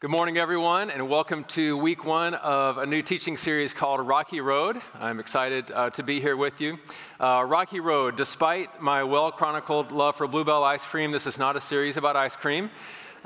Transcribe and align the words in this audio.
Good 0.00 0.10
morning, 0.10 0.38
everyone, 0.38 0.88
and 0.88 1.10
welcome 1.10 1.44
to 1.48 1.76
week 1.76 2.06
one 2.06 2.32
of 2.32 2.78
a 2.78 2.86
new 2.86 3.02
teaching 3.02 3.36
series 3.36 3.74
called 3.74 4.00
Rocky 4.00 4.40
Road. 4.40 4.80
I'm 4.98 5.20
excited 5.20 5.70
uh, 5.70 5.90
to 5.90 6.02
be 6.02 6.20
here 6.20 6.38
with 6.38 6.58
you. 6.58 6.78
Uh, 7.20 7.44
Rocky 7.46 7.80
Road, 7.80 8.16
despite 8.16 8.80
my 8.80 9.04
well 9.04 9.30
chronicled 9.30 9.92
love 9.92 10.16
for 10.16 10.26
Bluebell 10.26 10.64
ice 10.64 10.86
cream, 10.86 11.10
this 11.10 11.26
is 11.26 11.38
not 11.38 11.54
a 11.54 11.60
series 11.60 11.98
about 11.98 12.16
ice 12.16 12.34
cream. 12.34 12.70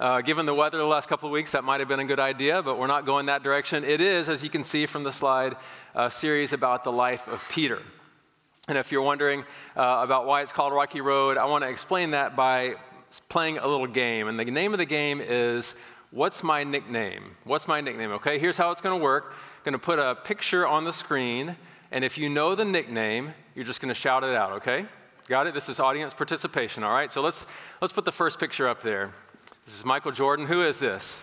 Uh, 0.00 0.20
given 0.20 0.46
the 0.46 0.54
weather 0.54 0.76
the 0.76 0.84
last 0.84 1.08
couple 1.08 1.28
of 1.28 1.32
weeks, 1.32 1.52
that 1.52 1.62
might 1.62 1.78
have 1.78 1.86
been 1.86 2.00
a 2.00 2.04
good 2.04 2.18
idea, 2.18 2.60
but 2.60 2.76
we're 2.76 2.88
not 2.88 3.06
going 3.06 3.26
that 3.26 3.44
direction. 3.44 3.84
It 3.84 4.00
is, 4.00 4.28
as 4.28 4.42
you 4.42 4.50
can 4.50 4.64
see 4.64 4.86
from 4.86 5.04
the 5.04 5.12
slide, 5.12 5.54
a 5.94 6.10
series 6.10 6.52
about 6.52 6.82
the 6.82 6.90
life 6.90 7.28
of 7.28 7.44
Peter. 7.50 7.80
And 8.66 8.76
if 8.76 8.90
you're 8.90 9.02
wondering 9.02 9.44
uh, 9.76 10.00
about 10.02 10.26
why 10.26 10.42
it's 10.42 10.52
called 10.52 10.72
Rocky 10.72 11.00
Road, 11.00 11.36
I 11.36 11.44
want 11.44 11.62
to 11.62 11.70
explain 11.70 12.10
that 12.10 12.34
by 12.34 12.74
playing 13.28 13.58
a 13.58 13.66
little 13.68 13.86
game. 13.86 14.26
And 14.26 14.40
the 14.40 14.44
name 14.44 14.72
of 14.72 14.78
the 14.78 14.86
game 14.86 15.20
is 15.20 15.76
What's 16.14 16.44
my 16.44 16.62
nickname? 16.62 17.34
What's 17.42 17.66
my 17.66 17.80
nickname? 17.80 18.12
Okay, 18.12 18.38
here's 18.38 18.56
how 18.56 18.70
it's 18.70 18.80
going 18.80 18.96
to 18.96 19.02
work. 19.02 19.32
I'm 19.32 19.64
going 19.64 19.72
to 19.72 19.80
put 19.80 19.98
a 19.98 20.14
picture 20.14 20.64
on 20.64 20.84
the 20.84 20.92
screen, 20.92 21.56
and 21.90 22.04
if 22.04 22.16
you 22.16 22.28
know 22.28 22.54
the 22.54 22.64
nickname, 22.64 23.34
you're 23.56 23.64
just 23.64 23.80
going 23.80 23.88
to 23.88 24.00
shout 24.00 24.22
it 24.22 24.32
out, 24.32 24.52
okay? 24.52 24.86
Got 25.26 25.48
it? 25.48 25.54
This 25.54 25.68
is 25.68 25.80
audience 25.80 26.14
participation, 26.14 26.84
all 26.84 26.92
right? 26.92 27.10
So 27.10 27.20
let's 27.20 27.46
let's 27.80 27.92
put 27.92 28.04
the 28.04 28.12
first 28.12 28.38
picture 28.38 28.68
up 28.68 28.80
there. 28.80 29.10
This 29.64 29.76
is 29.76 29.84
Michael 29.84 30.12
Jordan. 30.12 30.46
Who 30.46 30.62
is 30.62 30.78
this? 30.78 31.20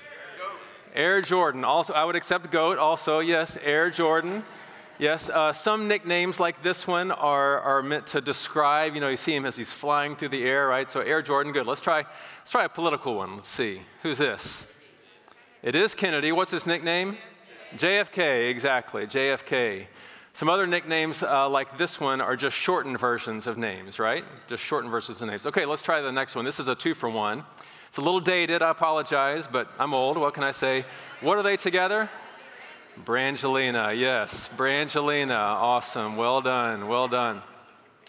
Air 0.94 1.21
Jordan. 1.21 1.63
Also, 1.63 1.94
I 1.94 2.04
would 2.04 2.18
accept 2.18 2.52
GOAT 2.52 2.77
also. 2.77 3.20
Yes, 3.20 3.58
Air 3.63 3.91
Jordan. 3.91 4.44
Yes, 4.99 5.30
uh, 5.30 5.54
some 5.54 5.88
nicknames 5.88 6.38
like 6.38 6.62
this 6.63 6.85
one 6.85 7.12
are, 7.12 7.62
are 7.62 7.82
meant 7.82 8.08
to 8.08 8.20
describe, 8.20 8.96
you 8.96 8.99
know, 8.99 9.08
you 9.08 9.16
see 9.16 9.34
him 9.34 9.46
as 9.46 9.55
he's 9.55 9.71
flying 9.71 10.18
through 10.18 10.30
the 10.30 10.44
air, 10.44 10.68
right? 10.68 10.91
So 10.91 10.99
Air 10.99 11.21
Jordan, 11.21 11.54
good. 11.54 11.66
Let's 11.66 11.80
try, 11.80 12.04
let's 12.40 12.52
try 12.52 12.66
a 12.66 12.70
political 12.70 13.16
one. 13.16 13.38
Let's 13.38 13.48
see. 13.48 13.84
Who's 14.04 14.18
this? 14.18 14.68
It 15.63 15.75
is 15.75 15.93
Kennedy. 15.93 16.31
What's 16.31 16.49
his 16.49 16.65
nickname? 16.65 17.20
JFK, 17.77 18.49
exactly. 18.49 19.05
JFK. 19.05 19.85
Some 20.34 20.49
other 20.49 20.65
nicknames 20.65 21.21
uh, 21.21 21.48
like 21.48 21.77
this 21.77 21.99
one 21.99 22.20
are 22.20 22.35
just 22.35 22.57
shortened 22.57 22.99
versions 22.99 23.45
of 23.45 23.59
names, 23.59 23.99
right? 23.99 24.26
Just 24.48 24.63
shortened 24.63 24.90
versions 24.90 25.21
of 25.21 25.27
names. 25.29 25.45
Okay, 25.45 25.68
let's 25.68 25.84
try 25.84 26.01
the 26.01 26.12
next 26.12 26.35
one. 26.35 26.45
This 26.45 26.59
is 26.59 26.68
a 26.68 26.73
two 26.73 26.95
for 26.95 27.09
one. 27.09 27.43
It's 27.90 27.99
a 27.99 28.01
little 28.01 28.20
dated, 28.20 28.63
I 28.63 28.71
apologize, 28.71 29.45
but 29.45 29.68
I'm 29.77 29.93
old. 29.93 30.18
What 30.18 30.34
can 30.34 30.43
I 30.43 30.49
say? 30.49 30.84
What 31.20 31.37
are 31.37 31.43
they 31.43 31.57
together? 31.57 32.09
Brangelina, 33.05 33.96
yes. 33.96 34.49
Brangelina, 34.57 35.37
awesome. 35.37 36.18
Well 36.18 36.41
done, 36.41 36.87
well 36.87 37.07
done. 37.07 37.43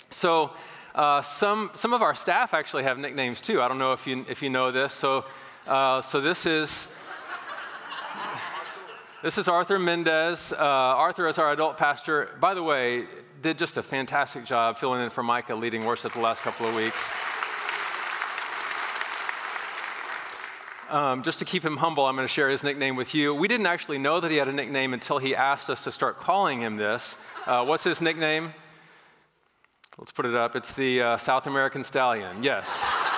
So, 0.08 0.52
uh, 0.94 1.20
some, 1.20 1.70
some 1.74 1.92
of 1.92 2.00
our 2.00 2.14
staff 2.14 2.54
actually 2.54 2.84
have 2.84 2.98
nicknames 2.98 3.42
too. 3.42 3.60
I 3.60 3.68
don't 3.68 3.78
know 3.78 3.92
if 3.92 4.06
you, 4.06 4.24
if 4.26 4.40
you 4.40 4.48
know 4.48 4.70
this. 4.70 4.94
So, 4.94 5.26
uh, 5.66 6.00
so 6.00 6.22
this 6.22 6.46
is 6.46 6.88
this 9.22 9.38
is 9.38 9.46
Arthur 9.46 9.78
Mendez. 9.78 10.52
Uh, 10.52 10.56
Arthur 10.58 11.28
is 11.28 11.38
our 11.38 11.52
adult 11.52 11.78
pastor. 11.78 12.28
By 12.40 12.54
the 12.54 12.62
way, 12.62 13.04
did 13.40 13.56
just 13.56 13.76
a 13.76 13.82
fantastic 13.82 14.44
job 14.44 14.78
filling 14.78 15.00
in 15.00 15.10
for 15.10 15.22
Micah 15.22 15.54
leading 15.54 15.84
worship 15.84 16.12
the 16.12 16.20
last 16.20 16.42
couple 16.42 16.66
of 16.66 16.74
weeks. 16.74 17.10
Um, 20.90 21.22
just 21.22 21.38
to 21.38 21.44
keep 21.44 21.64
him 21.64 21.76
humble, 21.76 22.04
I'm 22.04 22.16
going 22.16 22.26
to 22.26 22.32
share 22.32 22.50
his 22.50 22.64
nickname 22.64 22.96
with 22.96 23.14
you. 23.14 23.32
We 23.32 23.46
didn't 23.46 23.66
actually 23.66 23.98
know 23.98 24.18
that 24.18 24.30
he 24.30 24.36
had 24.36 24.48
a 24.48 24.52
nickname 24.52 24.92
until 24.92 25.18
he 25.18 25.34
asked 25.34 25.70
us 25.70 25.84
to 25.84 25.92
start 25.92 26.18
calling 26.18 26.60
him 26.60 26.76
this. 26.76 27.16
Uh, 27.46 27.64
what's 27.64 27.84
his 27.84 28.00
nickname? 28.00 28.52
Let's 29.98 30.12
put 30.12 30.26
it 30.26 30.34
up. 30.34 30.56
It's 30.56 30.72
the 30.74 31.00
uh, 31.00 31.16
South 31.16 31.46
American 31.46 31.84
Stallion. 31.84 32.42
Yes. 32.42 33.11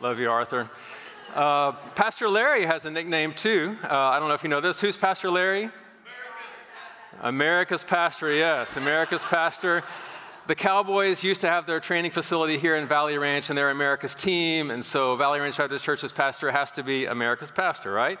Love 0.00 0.18
you, 0.18 0.30
Arthur. 0.30 0.66
Uh, 1.34 1.72
Pastor 1.72 2.26
Larry 2.26 2.64
has 2.64 2.86
a 2.86 2.90
nickname 2.90 3.34
too. 3.34 3.76
Uh, 3.84 3.94
I 3.94 4.18
don't 4.18 4.28
know 4.28 4.34
if 4.34 4.42
you 4.42 4.48
know 4.48 4.62
this. 4.62 4.80
Who's 4.80 4.96
Pastor 4.96 5.30
Larry? 5.30 5.64
America's 5.64 5.74
Pastor. 6.72 7.28
America's 7.28 7.84
Pastor, 7.84 8.32
yes, 8.32 8.76
America's 8.78 9.22
Pastor. 9.22 9.84
The 10.46 10.54
Cowboys 10.54 11.22
used 11.22 11.42
to 11.42 11.48
have 11.48 11.66
their 11.66 11.80
training 11.80 12.12
facility 12.12 12.56
here 12.56 12.76
in 12.76 12.86
Valley 12.86 13.18
Ranch, 13.18 13.50
and 13.50 13.58
they're 13.58 13.68
America's 13.68 14.14
team. 14.14 14.70
And 14.70 14.82
so, 14.82 15.16
Valley 15.16 15.38
Ranch 15.38 15.58
Baptist 15.58 15.84
Church's 15.84 16.14
pastor 16.14 16.50
has 16.50 16.72
to 16.72 16.82
be 16.82 17.04
America's 17.04 17.50
pastor, 17.50 17.92
right? 17.92 18.18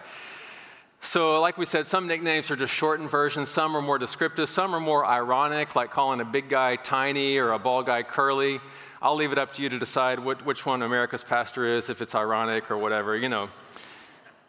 So, 1.00 1.40
like 1.40 1.56
we 1.56 1.64
said, 1.64 1.86
some 1.86 2.06
nicknames 2.06 2.50
are 2.50 2.56
just 2.56 2.74
shortened 2.74 3.08
versions, 3.08 3.48
some 3.48 3.74
are 3.74 3.80
more 3.80 3.96
descriptive, 3.98 4.50
some 4.50 4.74
are 4.74 4.80
more 4.80 5.06
ironic, 5.06 5.74
like 5.74 5.90
calling 5.90 6.20
a 6.20 6.26
big 6.26 6.50
guy 6.50 6.76
tiny 6.76 7.38
or 7.38 7.52
a 7.52 7.58
bald 7.58 7.86
guy 7.86 8.02
curly. 8.02 8.60
I'll 9.02 9.14
leave 9.14 9.32
it 9.32 9.38
up 9.38 9.52
to 9.54 9.62
you 9.62 9.70
to 9.70 9.78
decide 9.78 10.18
what, 10.18 10.44
which 10.44 10.66
one 10.66 10.82
America's 10.82 11.24
pastor 11.24 11.64
is, 11.64 11.88
if 11.88 12.02
it's 12.02 12.14
ironic 12.14 12.70
or 12.70 12.76
whatever, 12.76 13.16
you 13.16 13.30
know. 13.30 13.48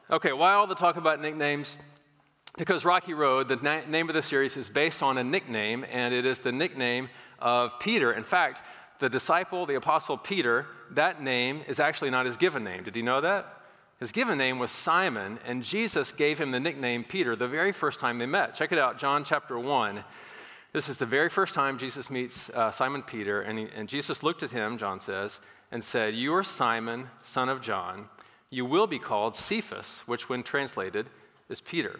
Okay, 0.09 0.33
why 0.33 0.53
all 0.53 0.67
the 0.67 0.75
talk 0.75 0.97
about 0.97 1.21
nicknames? 1.21 1.77
Because 2.57 2.83
Rocky 2.83 3.13
Road, 3.13 3.47
the 3.47 3.55
na- 3.55 3.85
name 3.87 4.09
of 4.09 4.15
the 4.15 4.21
series, 4.21 4.57
is 4.57 4.67
based 4.67 5.01
on 5.01 5.17
a 5.17 5.23
nickname, 5.23 5.85
and 5.89 6.13
it 6.13 6.25
is 6.25 6.39
the 6.39 6.51
nickname 6.51 7.09
of 7.39 7.79
Peter. 7.79 8.11
In 8.11 8.25
fact, 8.25 8.61
the 8.99 9.09
disciple, 9.09 9.65
the 9.65 9.75
apostle 9.75 10.17
Peter, 10.17 10.65
that 10.91 11.23
name 11.23 11.61
is 11.69 11.79
actually 11.79 12.09
not 12.09 12.25
his 12.25 12.35
given 12.35 12.65
name. 12.65 12.83
Did 12.83 12.97
you 12.97 13.03
know 13.03 13.21
that? 13.21 13.61
His 14.01 14.11
given 14.11 14.37
name 14.37 14.59
was 14.59 14.69
Simon, 14.69 15.39
and 15.45 15.63
Jesus 15.63 16.11
gave 16.11 16.39
him 16.41 16.51
the 16.51 16.59
nickname 16.59 17.05
Peter 17.05 17.37
the 17.37 17.47
very 17.47 17.71
first 17.71 18.01
time 18.01 18.17
they 18.17 18.25
met. 18.25 18.53
Check 18.53 18.73
it 18.73 18.79
out, 18.79 18.97
John 18.97 19.23
chapter 19.23 19.57
1. 19.57 20.03
This 20.73 20.87
is 20.87 20.97
the 20.97 21.05
very 21.05 21.29
first 21.29 21.53
time 21.53 21.77
Jesus 21.77 22.09
meets 22.09 22.49
uh, 22.51 22.71
Simon 22.71 23.03
Peter, 23.03 23.41
and, 23.41 23.59
he, 23.59 23.67
and 23.75 23.89
Jesus 23.89 24.23
looked 24.23 24.41
at 24.41 24.51
him, 24.51 24.77
John 24.77 25.01
says, 25.01 25.39
and 25.69 25.83
said, 25.83 26.13
You 26.13 26.33
are 26.33 26.43
Simon, 26.43 27.09
son 27.23 27.49
of 27.49 27.61
John. 27.61 28.07
You 28.49 28.65
will 28.65 28.87
be 28.87 28.99
called 28.99 29.35
Cephas, 29.35 29.99
which, 30.05 30.29
when 30.29 30.43
translated, 30.43 31.07
is 31.49 31.59
Peter. 31.59 31.99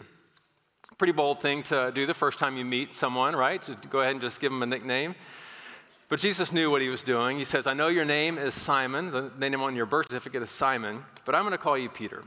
Pretty 0.96 1.12
bold 1.12 1.42
thing 1.42 1.62
to 1.64 1.92
do 1.94 2.06
the 2.06 2.14
first 2.14 2.38
time 2.38 2.56
you 2.56 2.64
meet 2.64 2.94
someone, 2.94 3.36
right? 3.36 3.62
To 3.62 3.76
go 3.90 4.00
ahead 4.00 4.12
and 4.12 4.20
just 4.20 4.40
give 4.40 4.52
them 4.52 4.62
a 4.62 4.66
nickname. 4.66 5.14
But 6.08 6.20
Jesus 6.20 6.52
knew 6.52 6.70
what 6.70 6.82
he 6.82 6.88
was 6.88 7.02
doing. 7.02 7.38
He 7.38 7.44
says, 7.44 7.66
I 7.66 7.72
know 7.74 7.88
your 7.88 8.04
name 8.04 8.36
is 8.36 8.54
Simon. 8.54 9.10
The 9.10 9.30
name 9.38 9.60
on 9.62 9.74
your 9.76 9.86
birth 9.86 10.06
certificate 10.08 10.42
is 10.42 10.50
Simon, 10.50 11.04
but 11.24 11.34
I'm 11.34 11.42
going 11.42 11.52
to 11.52 11.58
call 11.58 11.76
you 11.76 11.88
Peter. 11.88 12.22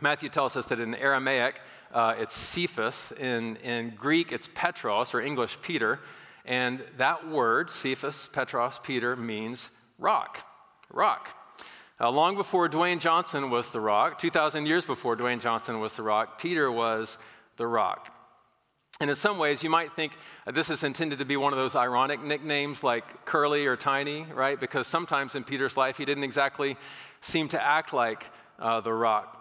Matthew 0.00 0.28
tells 0.28 0.56
us 0.56 0.66
that 0.66 0.80
in 0.80 0.94
Aramaic, 0.94 1.60
uh, 1.92 2.14
it's 2.18 2.34
Cephas. 2.34 3.12
In, 3.12 3.56
in 3.56 3.90
Greek, 3.90 4.32
it's 4.32 4.48
Petros, 4.54 5.14
or 5.14 5.20
English, 5.20 5.58
Peter. 5.62 6.00
And 6.44 6.82
that 6.96 7.28
word, 7.28 7.70
Cephas, 7.70 8.28
Petros, 8.32 8.80
Peter, 8.82 9.16
means 9.16 9.70
rock. 9.98 10.46
Rock. 10.92 11.36
Uh, 12.00 12.10
long 12.10 12.34
before 12.34 12.68
Dwayne 12.68 12.98
Johnson 12.98 13.50
was 13.50 13.70
the 13.70 13.80
rock, 13.80 14.18
2,000 14.18 14.64
years 14.66 14.86
before 14.86 15.16
Dwayne 15.16 15.40
Johnson 15.40 15.80
was 15.80 15.94
the 15.96 16.02
rock, 16.02 16.40
Peter 16.40 16.72
was 16.72 17.18
the 17.56 17.66
rock. 17.66 18.08
And 19.00 19.08
in 19.08 19.16
some 19.16 19.38
ways, 19.38 19.62
you 19.62 19.70
might 19.70 19.92
think 19.92 20.12
this 20.46 20.68
is 20.68 20.84
intended 20.84 21.18
to 21.20 21.24
be 21.24 21.36
one 21.36 21.52
of 21.52 21.58
those 21.58 21.74
ironic 21.74 22.22
nicknames 22.22 22.84
like 22.84 23.24
curly 23.24 23.66
or 23.66 23.76
tiny, 23.76 24.26
right? 24.34 24.60
Because 24.60 24.86
sometimes 24.86 25.34
in 25.34 25.44
Peter's 25.44 25.76
life, 25.76 25.96
he 25.96 26.04
didn't 26.04 26.24
exactly 26.24 26.76
seem 27.22 27.48
to 27.48 27.62
act 27.62 27.94
like 27.94 28.26
uh, 28.58 28.80
the 28.80 28.92
rock. 28.92 29.39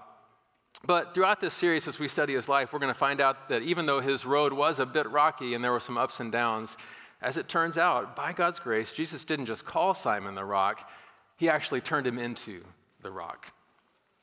But 0.85 1.13
throughout 1.13 1.41
this 1.41 1.53
series, 1.53 1.87
as 1.87 1.99
we 1.99 2.07
study 2.07 2.33
his 2.33 2.47
life, 2.47 2.71
we're 2.71 2.79
going 2.79 2.93
to 2.93 2.97
find 2.97 3.19
out 3.19 3.49
that 3.49 3.61
even 3.61 3.85
though 3.85 3.99
his 3.99 4.25
road 4.25 4.53
was 4.53 4.79
a 4.79 4.85
bit 4.85 5.09
rocky 5.09 5.53
and 5.53 5.63
there 5.63 5.71
were 5.71 5.79
some 5.79 5.97
ups 5.97 6.19
and 6.19 6.31
downs, 6.31 6.77
as 7.21 7.37
it 7.37 7.49
turns 7.49 7.77
out, 7.77 8.15
by 8.15 8.31
God's 8.31 8.59
grace, 8.59 8.93
Jesus 8.93 9.25
didn't 9.25 9.47
just 9.47 9.65
call 9.65 9.93
Simon 9.93 10.35
the 10.35 10.45
rock, 10.45 10.89
he 11.35 11.49
actually 11.49 11.81
turned 11.81 12.07
him 12.07 12.17
into 12.17 12.63
the 13.01 13.11
rock. 13.11 13.53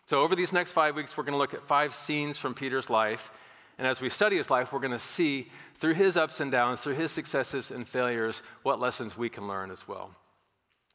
So, 0.06 0.22
over 0.22 0.36
these 0.36 0.52
next 0.52 0.72
five 0.72 0.94
weeks, 0.94 1.16
we're 1.16 1.24
going 1.24 1.34
to 1.34 1.38
look 1.38 1.52
at 1.52 1.62
five 1.62 1.94
scenes 1.94 2.38
from 2.38 2.54
Peter's 2.54 2.88
life. 2.88 3.32
And 3.76 3.86
as 3.86 4.00
we 4.00 4.08
study 4.08 4.36
his 4.36 4.50
life, 4.50 4.72
we're 4.72 4.80
going 4.80 4.92
to 4.92 4.98
see 4.98 5.48
through 5.74 5.94
his 5.94 6.16
ups 6.16 6.40
and 6.40 6.50
downs, 6.50 6.80
through 6.80 6.94
his 6.94 7.10
successes 7.10 7.70
and 7.70 7.86
failures, 7.86 8.42
what 8.62 8.80
lessons 8.80 9.18
we 9.18 9.28
can 9.28 9.46
learn 9.46 9.70
as 9.70 9.86
well. 9.86 10.10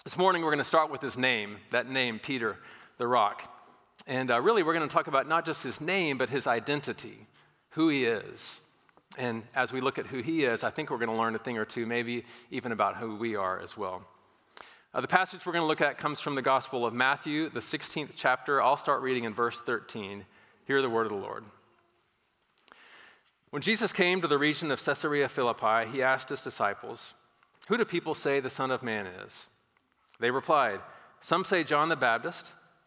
This 0.03 0.17
morning, 0.17 0.41
we're 0.41 0.49
going 0.49 0.59
to 0.59 0.63
start 0.63 0.89
with 0.89 1.01
his 1.01 1.17
name, 1.17 1.57
that 1.69 1.87
name, 1.87 2.17
Peter, 2.17 2.57
the 2.97 3.05
rock. 3.05 3.60
And 4.07 4.31
uh, 4.31 4.41
really, 4.41 4.63
we're 4.63 4.73
going 4.73 4.87
to 4.87 4.93
talk 4.93 5.07
about 5.07 5.27
not 5.27 5.45
just 5.45 5.63
his 5.63 5.79
name, 5.79 6.17
but 6.17 6.29
his 6.29 6.47
identity, 6.47 7.27
who 7.71 7.89
he 7.89 8.05
is. 8.05 8.61
And 9.17 9.43
as 9.55 9.73
we 9.73 9.81
look 9.81 9.99
at 9.99 10.07
who 10.07 10.21
he 10.21 10.45
is, 10.45 10.63
I 10.63 10.69
think 10.69 10.89
we're 10.89 10.97
going 10.97 11.09
to 11.09 11.15
learn 11.15 11.35
a 11.35 11.39
thing 11.39 11.57
or 11.57 11.65
two, 11.65 11.85
maybe 11.85 12.23
even 12.49 12.71
about 12.71 12.97
who 12.97 13.15
we 13.15 13.35
are 13.35 13.59
as 13.59 13.77
well. 13.77 14.03
Uh, 14.93 15.01
the 15.01 15.07
passage 15.07 15.45
we're 15.45 15.53
going 15.53 15.63
to 15.63 15.67
look 15.67 15.81
at 15.81 15.97
comes 15.97 16.19
from 16.19 16.35
the 16.35 16.41
Gospel 16.41 16.85
of 16.85 16.93
Matthew, 16.93 17.49
the 17.49 17.59
16th 17.59 18.11
chapter. 18.15 18.61
I'll 18.61 18.77
start 18.77 19.01
reading 19.01 19.23
in 19.25 19.33
verse 19.33 19.59
13. 19.61 20.25
Hear 20.65 20.81
the 20.81 20.89
word 20.89 21.05
of 21.05 21.11
the 21.11 21.17
Lord. 21.17 21.43
When 23.51 23.61
Jesus 23.61 23.91
came 23.91 24.21
to 24.21 24.27
the 24.27 24.37
region 24.37 24.71
of 24.71 24.83
Caesarea 24.83 25.27
Philippi, 25.27 25.89
he 25.91 26.01
asked 26.01 26.29
his 26.29 26.41
disciples, 26.41 27.13
Who 27.67 27.77
do 27.77 27.85
people 27.85 28.13
say 28.13 28.39
the 28.39 28.49
Son 28.49 28.71
of 28.71 28.81
Man 28.81 29.05
is? 29.05 29.47
They 30.19 30.31
replied, 30.31 30.79
Some 31.19 31.43
say 31.43 31.63
John 31.63 31.89
the 31.89 31.95
Baptist. 31.95 32.51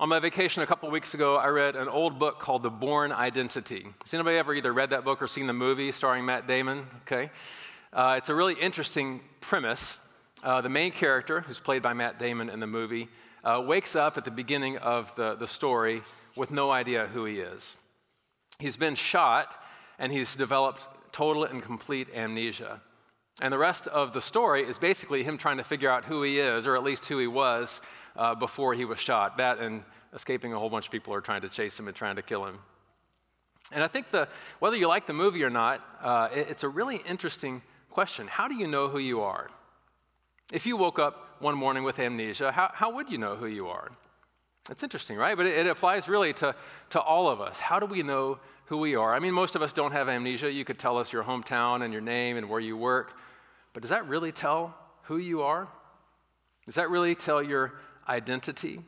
On 0.00 0.08
my 0.08 0.20
vacation 0.20 0.62
a 0.62 0.66
couple 0.66 0.88
weeks 0.92 1.14
ago, 1.14 1.34
I 1.34 1.48
read 1.48 1.74
an 1.74 1.88
old 1.88 2.20
book 2.20 2.38
called 2.38 2.62
The 2.62 2.70
Bourne 2.70 3.10
Identity. 3.10 3.84
Has 4.04 4.14
anybody 4.14 4.36
ever 4.36 4.54
either 4.54 4.72
read 4.72 4.90
that 4.90 5.04
book 5.04 5.20
or 5.20 5.26
seen 5.26 5.48
the 5.48 5.52
movie 5.52 5.90
starring 5.90 6.24
Matt 6.24 6.46
Damon? 6.46 6.86
Okay. 7.02 7.30
Uh, 7.92 8.14
it's 8.16 8.28
a 8.28 8.34
really 8.36 8.54
interesting 8.54 9.20
premise. 9.40 9.98
Uh, 10.44 10.60
the 10.60 10.68
main 10.68 10.92
character, 10.92 11.40
who's 11.40 11.58
played 11.58 11.82
by 11.82 11.94
Matt 11.94 12.20
Damon 12.20 12.48
in 12.48 12.60
the 12.60 12.66
movie, 12.68 13.08
uh, 13.42 13.60
wakes 13.66 13.96
up 13.96 14.16
at 14.16 14.24
the 14.24 14.30
beginning 14.30 14.76
of 14.76 15.12
the, 15.16 15.34
the 15.34 15.48
story 15.48 16.02
with 16.36 16.52
no 16.52 16.70
idea 16.70 17.06
who 17.06 17.24
he 17.24 17.40
is. 17.40 17.76
He's 18.60 18.76
been 18.76 18.94
shot 18.94 19.52
and 19.98 20.12
he's 20.12 20.36
developed 20.36 20.80
total 21.10 21.42
and 21.42 21.60
complete 21.60 22.06
amnesia. 22.14 22.80
And 23.40 23.52
the 23.52 23.58
rest 23.58 23.88
of 23.88 24.12
the 24.12 24.22
story 24.22 24.62
is 24.62 24.78
basically 24.78 25.24
him 25.24 25.38
trying 25.38 25.56
to 25.56 25.64
figure 25.64 25.90
out 25.90 26.04
who 26.04 26.22
he 26.22 26.38
is, 26.38 26.68
or 26.68 26.76
at 26.76 26.84
least 26.84 27.06
who 27.06 27.18
he 27.18 27.26
was 27.26 27.80
uh, 28.18 28.34
before 28.34 28.74
he 28.74 28.84
was 28.84 28.98
shot. 28.98 29.38
That 29.38 29.60
and 29.60 29.82
escaping 30.12 30.52
a 30.52 30.58
whole 30.58 30.68
bunch 30.68 30.86
of 30.86 30.92
people 30.92 31.12
who 31.12 31.18
are 31.18 31.22
trying 31.22 31.42
to 31.42 31.48
chase 31.48 31.78
him 31.78 31.86
and 31.86 31.96
trying 31.96 32.16
to 32.16 32.22
kill 32.22 32.44
him. 32.44 32.58
And 33.72 33.84
I 33.84 33.88
think 33.88 34.10
the, 34.10 34.28
whether 34.58 34.76
you 34.76 34.88
like 34.88 35.06
the 35.06 35.12
movie 35.12 35.44
or 35.44 35.50
not, 35.50 35.82
uh, 36.02 36.28
it, 36.34 36.48
it's 36.50 36.64
a 36.64 36.68
really 36.68 36.96
interesting 37.08 37.62
question. 37.90 38.26
How 38.26 38.48
do 38.48 38.54
you 38.54 38.66
know 38.66 38.88
who 38.88 38.98
you 38.98 39.20
are? 39.20 39.48
If 40.52 40.66
you 40.66 40.76
woke 40.76 40.98
up 40.98 41.36
one 41.40 41.54
morning 41.54 41.84
with 41.84 41.98
amnesia, 41.98 42.50
how, 42.50 42.70
how 42.72 42.94
would 42.94 43.10
you 43.10 43.18
know 43.18 43.36
who 43.36 43.46
you 43.46 43.68
are? 43.68 43.90
It's 44.70 44.82
interesting, 44.82 45.16
right? 45.16 45.36
But 45.36 45.46
it, 45.46 45.58
it, 45.58 45.66
applies 45.66 46.08
really 46.08 46.32
to, 46.34 46.54
to 46.90 47.00
all 47.00 47.28
of 47.28 47.40
us. 47.40 47.60
How 47.60 47.78
do 47.78 47.86
we 47.86 48.02
know 48.02 48.38
who 48.66 48.78
we 48.78 48.96
are? 48.96 49.14
I 49.14 49.18
mean, 49.18 49.32
most 49.32 49.54
of 49.54 49.62
us 49.62 49.72
don't 49.72 49.92
have 49.92 50.08
amnesia. 50.08 50.50
You 50.50 50.64
could 50.64 50.78
tell 50.78 50.98
us 50.98 51.12
your 51.12 51.22
hometown 51.22 51.82
and 51.82 51.92
your 51.92 52.02
name 52.02 52.36
and 52.36 52.48
where 52.48 52.60
you 52.60 52.76
work. 52.76 53.16
But 53.72 53.82
does 53.82 53.90
that 53.90 54.06
really 54.08 54.32
tell 54.32 54.74
who 55.02 55.18
you 55.18 55.42
are? 55.42 55.68
Does 56.66 56.74
that 56.74 56.90
really 56.90 57.14
tell 57.14 57.42
your 57.42 57.72
identity? 58.08 58.80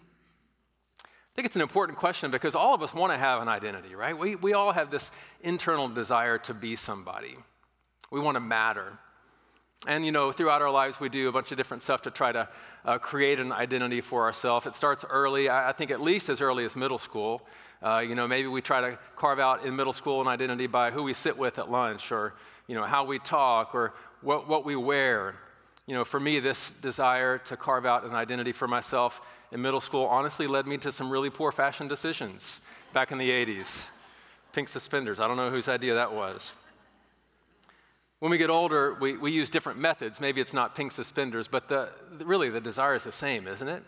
I 1.05 1.35
think 1.37 1.47
it's 1.47 1.57
an 1.57 1.63
important 1.63 1.99
question 1.99 2.31
because 2.31 2.55
all 2.55 2.75
of 2.75 2.83
us 2.83 2.93
want 2.93 3.13
to 3.13 3.19
have 3.19 3.41
an 3.41 3.49
identity, 3.49 3.95
right? 3.95 4.17
We, 4.17 4.37
we 4.37 4.53
all 4.53 4.73
have 4.73 4.91
this 4.91 5.11
internal 5.43 5.89
desire 5.89 6.39
to 6.39 6.55
be 6.55 6.77
somebody. 6.77 7.37
We 8.11 8.21
want 8.21 8.35
to 8.35 8.41
matter. 8.41 8.99
And, 9.87 10.05
you 10.05 10.13
know, 10.13 10.33
throughout 10.33 10.61
our 10.61 10.71
lives, 10.71 11.01
we 11.01 11.09
do 11.09 11.29
a 11.29 11.33
bunch 11.33 11.53
of 11.53 11.57
different 11.57 11.83
stuff 11.83 12.03
to 12.03 12.11
try 12.11 12.33
to 12.33 12.49
uh, 12.85 12.99
create 12.99 13.41
an 13.41 13.53
identity 13.53 14.01
for 14.03 14.25
ourselves. 14.25 14.67
It 14.67 14.75
starts 14.75 15.05
early, 15.09 15.49
I, 15.49 15.71
I 15.71 15.73
think 15.73 15.91
at 15.91 16.03
least 16.03 16.29
as 16.29 16.41
early 16.41 16.65
as 16.65 16.77
middle 16.77 16.99
school. 16.99 17.43
Uh, 17.81 18.05
you 18.07 18.15
know, 18.15 18.29
maybe 18.29 18.49
we 18.49 18.61
try 18.61 18.83
to 18.83 18.99
carve 19.17 19.39
out 19.39 19.65
in 19.65 19.75
middle 19.75 19.95
school 19.95 20.21
an 20.21 20.29
identity 20.29 20.67
by 20.67 20.91
who 20.91 21.05
we 21.05 21.15
sit 21.15 21.39
with 21.39 21.59
at 21.59 21.71
lunch 21.71 22.13
or, 22.13 22.35
you 22.67 22.75
know, 22.75 22.85
how 22.85 23.05
we 23.05 23.19
talk 23.19 23.75
or 23.75 23.95
what, 24.21 24.47
what 24.47 24.67
we 24.67 24.77
wear. 24.77 25.37
You 25.91 25.97
know, 25.97 26.05
for 26.05 26.21
me, 26.21 26.39
this 26.39 26.71
desire 26.71 27.39
to 27.39 27.57
carve 27.57 27.85
out 27.85 28.05
an 28.05 28.15
identity 28.15 28.53
for 28.53 28.69
myself 28.69 29.21
in 29.51 29.61
middle 29.61 29.81
school 29.81 30.05
honestly 30.05 30.47
led 30.47 30.65
me 30.65 30.79
to 30.79 30.93
some 30.93 31.11
really 31.11 31.31
poor 31.31 31.51
fashion 31.51 31.89
decisions 31.89 32.61
back 32.93 33.11
in 33.11 33.19
the 33.19 33.29
80s. 33.29 33.89
Pink 34.53 34.69
suspenders, 34.69 35.19
I 35.19 35.27
don't 35.27 35.37
know 35.37 35.51
whose 35.51 35.67
idea 35.67 35.95
that 35.95 36.13
was. 36.13 36.55
When 38.21 38.31
we 38.31 38.39
get 38.39 38.51
older, 38.51 38.95
we, 39.01 39.17
we 39.17 39.33
use 39.33 39.51
different 39.51 39.81
methods. 39.81 40.21
Maybe 40.21 40.41
it's 40.41 40.55
not 40.55 40.77
pink 40.77 40.93
suspenders, 40.93 41.49
but 41.49 41.67
the, 41.67 41.91
really 42.21 42.51
the 42.51 42.61
desire 42.61 42.95
is 42.95 43.03
the 43.03 43.11
same, 43.11 43.49
isn't 43.49 43.67
it? 43.69 43.83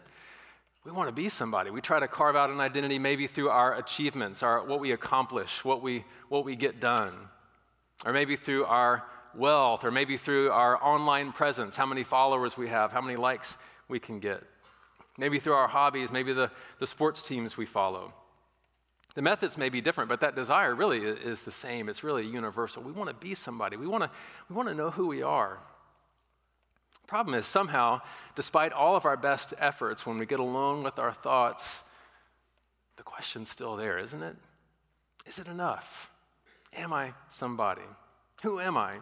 We 0.85 0.91
want 0.91 1.09
to 1.09 1.15
be 1.15 1.29
somebody. 1.29 1.71
We 1.71 1.81
try 1.81 2.01
to 2.01 2.09
carve 2.09 2.35
out 2.35 2.51
an 2.51 2.59
identity 2.59 2.99
maybe 2.99 3.29
through 3.29 3.51
our 3.51 3.77
achievements, 3.77 4.43
our, 4.43 4.65
what 4.65 4.81
we 4.81 4.91
accomplish, 4.91 5.65
what 5.65 5.83
we, 5.83 6.03
what 6.29 6.45
we 6.45 6.57
get 6.57 6.81
done, 6.81 7.15
or 8.05 8.13
maybe 8.13 8.35
through 8.35 8.65
our 8.65 9.05
wealth, 9.37 9.85
or 9.85 9.91
maybe 9.91 10.17
through 10.17 10.51
our 10.51 10.83
online 10.83 11.33
presence, 11.33 11.77
how 11.77 11.87
many 11.87 12.05
followers 12.05 12.57
we 12.57 12.69
have, 12.69 12.93
how 12.93 13.01
many 13.01 13.17
likes 13.17 13.57
we 13.89 13.99
can 13.99 14.19
get. 14.21 14.43
Maybe 15.19 15.39
through 15.39 15.55
our 15.55 15.69
hobbies, 15.69 16.11
maybe 16.11 16.33
the, 16.33 16.51
the 16.79 16.87
sports 16.87 17.27
teams 17.27 17.57
we 17.57 17.67
follow. 17.67 18.13
The 19.15 19.23
methods 19.23 19.59
may 19.59 19.69
be 19.69 19.83
different, 19.83 20.09
but 20.09 20.21
that 20.21 20.35
desire 20.35 20.75
really 20.75 21.01
is 21.01 21.43
the 21.43 21.53
same. 21.53 21.89
It's 21.89 22.03
really 22.03 22.27
universal. 22.27 22.83
We 22.83 22.93
want 22.93 23.11
to 23.11 23.17
be 23.17 23.35
somebody, 23.35 23.77
we 23.77 23.87
want 23.87 24.05
to, 24.05 24.11
we 24.49 24.57
want 24.57 24.69
to 24.69 24.75
know 24.75 24.91
who 24.91 25.07
we 25.07 25.23
are. 25.23 25.59
Problem 27.07 27.35
is, 27.35 27.47
somehow, 27.47 28.01
despite 28.37 28.73
all 28.73 28.97
of 28.97 29.05
our 29.05 29.19
best 29.19 29.53
efforts, 29.59 30.07
when 30.07 30.17
we 30.17 30.25
get 30.25 30.41
alone 30.41 30.83
with 30.83 30.99
our 30.99 31.13
thoughts, 31.13 31.85
the 32.97 33.03
question's 33.03 33.51
still 33.51 33.77
there, 33.77 33.99
isn't 33.99 34.23
it? 34.23 34.37
Is 35.27 35.39
it 35.39 35.47
enough? 35.47 36.11
Am 36.75 36.93
I 36.93 37.13
somebody? 37.29 37.83
Who 38.43 38.61
am 38.61 38.79
I? 38.79 38.95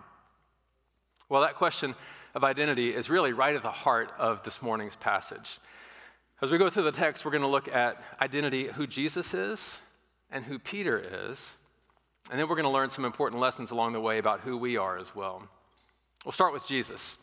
Well, 1.31 1.43
that 1.43 1.55
question 1.55 1.94
of 2.35 2.43
identity 2.43 2.93
is 2.93 3.09
really 3.09 3.32
right 3.32 3.55
at 3.55 3.62
the 3.62 3.71
heart 3.71 4.11
of 4.19 4.43
this 4.43 4.61
morning's 4.61 4.97
passage. 4.97 5.61
As 6.43 6.50
we 6.50 6.59
go 6.59 6.69
through 6.69 6.82
the 6.82 6.93
text, 6.93 7.25
we're 7.25 7.31
going 7.31 7.43
to 7.43 7.47
look 7.47 7.73
at 7.73 8.03
identity, 8.21 8.67
who 8.67 8.85
Jesus 8.85 9.32
is, 9.32 9.79
and 10.32 10.44
who 10.44 10.59
Peter 10.59 11.00
is. 11.29 11.53
And 12.32 12.38
then 12.38 12.49
we're 12.49 12.56
going 12.56 12.65
to 12.65 12.71
learn 12.71 12.91
some 12.91 13.05
important 13.05 13.41
lessons 13.41 13.71
along 13.71 13.93
the 13.93 14.00
way 14.00 14.19
about 14.19 14.41
who 14.41 14.56
we 14.56 14.77
are 14.77 14.99
as 14.99 15.15
well. 15.15 15.44
We'll 16.25 16.32
start 16.32 16.53
with 16.53 16.67
Jesus. 16.67 17.17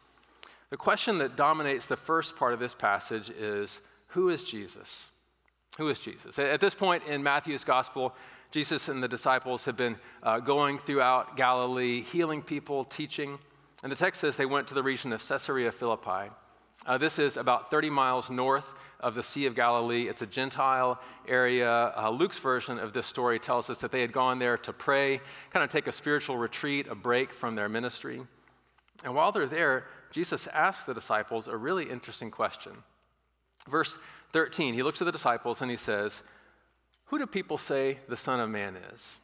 The 0.69 0.77
question 0.77 1.17
that 1.17 1.35
dominates 1.35 1.85
the 1.85 1.97
first 1.97 2.37
part 2.37 2.53
of 2.53 2.59
this 2.59 2.73
passage 2.73 3.29
is 3.29 3.81
Who 4.11 4.29
is 4.29 4.45
Jesus? 4.45 5.09
Who 5.77 5.89
is 5.89 5.99
Jesus? 5.99 6.39
At 6.39 6.61
this 6.61 6.75
point 6.75 7.03
in 7.09 7.23
Matthew's 7.23 7.65
gospel, 7.65 8.15
Jesus 8.51 8.87
and 8.87 9.03
the 9.03 9.09
disciples 9.09 9.65
have 9.65 9.75
been 9.75 9.97
uh, 10.23 10.39
going 10.39 10.79
throughout 10.79 11.35
Galilee, 11.35 12.03
healing 12.03 12.41
people, 12.41 12.85
teaching. 12.85 13.37
And 13.83 13.91
the 13.91 13.95
text 13.95 14.21
says 14.21 14.37
they 14.37 14.45
went 14.45 14.67
to 14.67 14.73
the 14.73 14.83
region 14.83 15.13
of 15.13 15.25
Caesarea 15.27 15.71
Philippi. 15.71 16.31
Uh, 16.85 16.97
this 16.97 17.19
is 17.19 17.37
about 17.37 17.71
30 17.71 17.89
miles 17.89 18.29
north 18.29 18.73
of 18.99 19.15
the 19.15 19.23
Sea 19.23 19.45
of 19.45 19.55
Galilee. 19.55 20.07
It's 20.07 20.21
a 20.21 20.27
Gentile 20.27 20.99
area. 21.27 21.93
Uh, 21.95 22.09
Luke's 22.09 22.39
version 22.39 22.79
of 22.79 22.93
this 22.93 23.07
story 23.07 23.39
tells 23.39 23.69
us 23.69 23.79
that 23.79 23.91
they 23.91 24.01
had 24.01 24.11
gone 24.11 24.39
there 24.39 24.57
to 24.59 24.73
pray, 24.73 25.19
kind 25.49 25.63
of 25.63 25.69
take 25.69 25.87
a 25.87 25.91
spiritual 25.91 26.37
retreat, 26.37 26.87
a 26.87 26.95
break 26.95 27.33
from 27.33 27.55
their 27.55 27.69
ministry. 27.69 28.21
And 29.03 29.15
while 29.15 29.31
they're 29.31 29.47
there, 29.47 29.85
Jesus 30.11 30.47
asks 30.47 30.85
the 30.85 30.93
disciples 30.93 31.47
a 31.47 31.57
really 31.57 31.89
interesting 31.89 32.31
question. 32.31 32.73
Verse 33.67 33.97
13, 34.33 34.73
he 34.73 34.83
looks 34.83 35.01
at 35.01 35.05
the 35.05 35.11
disciples 35.11 35.61
and 35.61 35.69
he 35.69 35.77
says, 35.77 36.23
Who 37.05 37.19
do 37.19 37.25
people 37.25 37.57
say 37.57 37.99
the 38.07 38.17
Son 38.17 38.39
of 38.39 38.49
Man 38.49 38.75
is? 38.93 39.17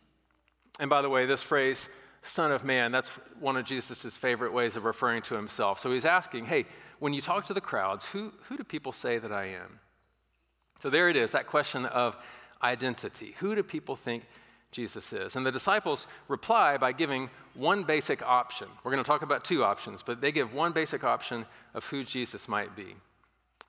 And 0.79 0.89
by 0.89 1.01
the 1.01 1.09
way, 1.09 1.25
this 1.25 1.43
phrase, 1.43 1.87
Son 2.23 2.51
of 2.51 2.63
Man, 2.63 2.91
that's 2.91 3.09
one 3.39 3.57
of 3.57 3.65
Jesus' 3.65 4.17
favorite 4.17 4.53
ways 4.53 4.77
of 4.77 4.85
referring 4.85 5.21
to 5.23 5.35
himself. 5.35 5.79
So 5.79 5.91
he's 5.91 6.05
asking, 6.05 6.45
Hey, 6.45 6.65
when 6.99 7.13
you 7.13 7.21
talk 7.21 7.45
to 7.45 7.53
the 7.53 7.61
crowds, 7.61 8.05
who, 8.05 8.31
who 8.47 8.57
do 8.57 8.63
people 8.63 8.93
say 8.93 9.17
that 9.17 9.31
I 9.31 9.47
am? 9.47 9.79
So 10.79 10.89
there 10.89 11.09
it 11.09 11.17
is, 11.17 11.31
that 11.31 11.47
question 11.47 11.85
of 11.85 12.17
identity. 12.63 13.35
Who 13.39 13.55
do 13.55 13.63
people 13.63 13.97
think 13.97 14.23
Jesus 14.71 15.11
is? 15.11 15.35
And 15.35 15.45
the 15.45 15.51
disciples 15.51 16.07
reply 16.29 16.77
by 16.77 16.93
giving 16.93 17.29
one 17.55 17.83
basic 17.83 18.21
option. 18.21 18.67
We're 18.83 18.91
going 18.91 19.03
to 19.03 19.07
talk 19.07 19.21
about 19.21 19.43
two 19.43 19.63
options, 19.63 20.01
but 20.01 20.21
they 20.21 20.31
give 20.31 20.53
one 20.53 20.71
basic 20.71 21.03
option 21.03 21.45
of 21.73 21.85
who 21.87 22.03
Jesus 22.03 22.47
might 22.47 22.75
be. 22.75 22.95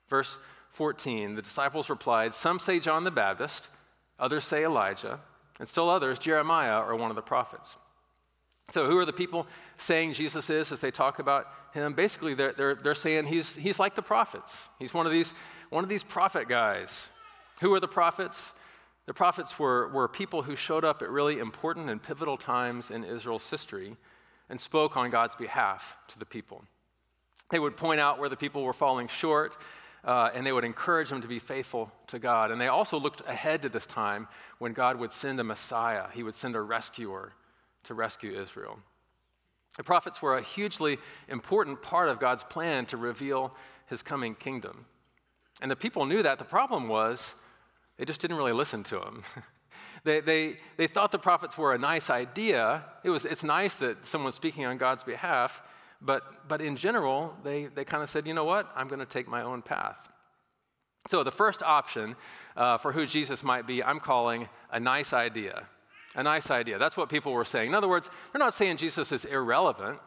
Verse 0.07 0.37
14 0.69 1.35
the 1.35 1.41
disciples 1.41 1.89
replied, 1.89 2.33
Some 2.33 2.59
say 2.59 2.79
John 2.79 3.03
the 3.03 3.11
Baptist, 3.11 3.69
others 4.17 4.45
say 4.45 4.63
Elijah, 4.63 5.19
and 5.59 5.67
still 5.67 5.89
others, 5.89 6.19
Jeremiah 6.19 6.81
or 6.81 6.95
one 6.95 7.09
of 7.09 7.15
the 7.15 7.21
prophets. 7.21 7.77
So, 8.71 8.87
who 8.87 8.97
are 8.97 9.05
the 9.05 9.13
people 9.13 9.47
saying 9.77 10.13
Jesus 10.13 10.49
is 10.49 10.71
as 10.71 10.81
they 10.81 10.91
talk 10.91 11.19
about 11.19 11.47
him? 11.73 11.93
Basically, 11.93 12.33
they're, 12.33 12.53
they're, 12.53 12.75
they're 12.75 12.95
saying 12.95 13.25
he's, 13.25 13.55
he's 13.55 13.79
like 13.79 13.95
the 13.95 14.01
prophets. 14.01 14.67
He's 14.79 14.93
one 14.93 15.05
of, 15.05 15.11
these, 15.11 15.33
one 15.69 15.83
of 15.83 15.89
these 15.89 16.03
prophet 16.03 16.49
guys. 16.49 17.09
Who 17.61 17.73
are 17.73 17.79
the 17.79 17.87
prophets? 17.87 18.53
The 19.05 19.13
prophets 19.13 19.59
were, 19.59 19.87
were 19.89 20.07
people 20.07 20.41
who 20.41 20.55
showed 20.55 20.83
up 20.83 21.01
at 21.01 21.09
really 21.09 21.39
important 21.39 21.89
and 21.89 22.01
pivotal 22.01 22.37
times 22.37 22.89
in 22.89 23.03
Israel's 23.03 23.47
history 23.49 23.95
and 24.49 24.59
spoke 24.59 24.97
on 24.97 25.09
God's 25.09 25.35
behalf 25.35 25.95
to 26.09 26.19
the 26.19 26.25
people. 26.25 26.63
They 27.51 27.59
would 27.59 27.77
point 27.77 27.99
out 27.99 28.19
where 28.19 28.29
the 28.29 28.35
people 28.35 28.63
were 28.63 28.73
falling 28.73 29.07
short, 29.07 29.55
uh, 30.03 30.31
and 30.33 30.45
they 30.45 30.51
would 30.51 30.63
encourage 30.63 31.09
them 31.09 31.21
to 31.21 31.27
be 31.27 31.39
faithful 31.39 31.91
to 32.07 32.17
God. 32.17 32.49
And 32.49 32.59
they 32.59 32.67
also 32.67 32.99
looked 32.99 33.21
ahead 33.27 33.61
to 33.61 33.69
this 33.69 33.85
time 33.85 34.27
when 34.57 34.73
God 34.73 34.97
would 34.97 35.13
send 35.13 35.39
a 35.39 35.43
Messiah, 35.43 36.05
He 36.13 36.23
would 36.23 36.35
send 36.35 36.55
a 36.55 36.61
rescuer 36.61 37.33
to 37.85 37.93
rescue 37.93 38.39
Israel. 38.39 38.79
The 39.77 39.83
prophets 39.83 40.21
were 40.21 40.37
a 40.37 40.41
hugely 40.41 40.97
important 41.27 41.81
part 41.81 42.09
of 42.09 42.19
God's 42.19 42.43
plan 42.43 42.85
to 42.87 42.97
reveal 42.97 43.53
his 43.87 44.01
coming 44.01 44.35
kingdom. 44.35 44.85
And 45.61 45.69
the 45.69 45.75
people 45.75 46.05
knew 46.05 46.23
that. 46.23 46.39
The 46.39 46.45
problem 46.45 46.87
was 46.87 47.35
they 47.97 48.05
just 48.05 48.21
didn't 48.21 48.37
really 48.37 48.53
listen 48.53 48.83
to 48.83 49.01
him. 49.01 49.23
they, 50.03 50.21
they, 50.21 50.57
they 50.77 50.87
thought 50.87 51.11
the 51.11 51.19
prophets 51.19 51.57
were 51.57 51.73
a 51.73 51.77
nice 51.77 52.09
idea. 52.09 52.83
It 53.03 53.09
was, 53.09 53.25
it's 53.25 53.43
nice 53.43 53.75
that 53.75 54.05
someone's 54.05 54.35
speaking 54.35 54.65
on 54.65 54.77
God's 54.77 55.03
behalf, 55.03 55.61
But, 56.01 56.47
but 56.47 56.61
in 56.61 56.75
general, 56.75 57.35
they, 57.43 57.65
they 57.65 57.85
kind 57.85 58.03
of 58.03 58.09
said, 58.09 58.27
you 58.27 58.33
know 58.33 58.43
what? 58.45 58.71
I'm 58.75 58.87
going 58.87 58.99
to 58.99 59.05
take 59.05 59.27
my 59.27 59.41
own 59.41 59.61
path. 59.61 60.09
So 61.07 61.23
the 61.23 61.31
first 61.31 61.61
option 61.63 62.15
uh, 62.55 62.77
for 62.77 62.91
who 62.91 63.05
Jesus 63.05 63.43
might 63.43 63.67
be, 63.67 63.83
I'm 63.83 63.99
calling 63.99 64.49
a 64.71 64.79
nice 64.79 65.13
idea. 65.13 65.67
A 66.15 66.23
nice 66.23 66.49
idea. 66.49 66.77
That's 66.77 66.95
what 66.95 67.09
people 67.09 67.33
were 67.33 67.45
saying. 67.45 67.69
In 67.69 67.75
other 67.75 67.87
words, 67.87 68.09
they're 68.31 68.39
not 68.39 68.53
saying 68.53 68.77
Jesus 68.77 69.11
is 69.11 69.25
irrelevant. 69.25 69.99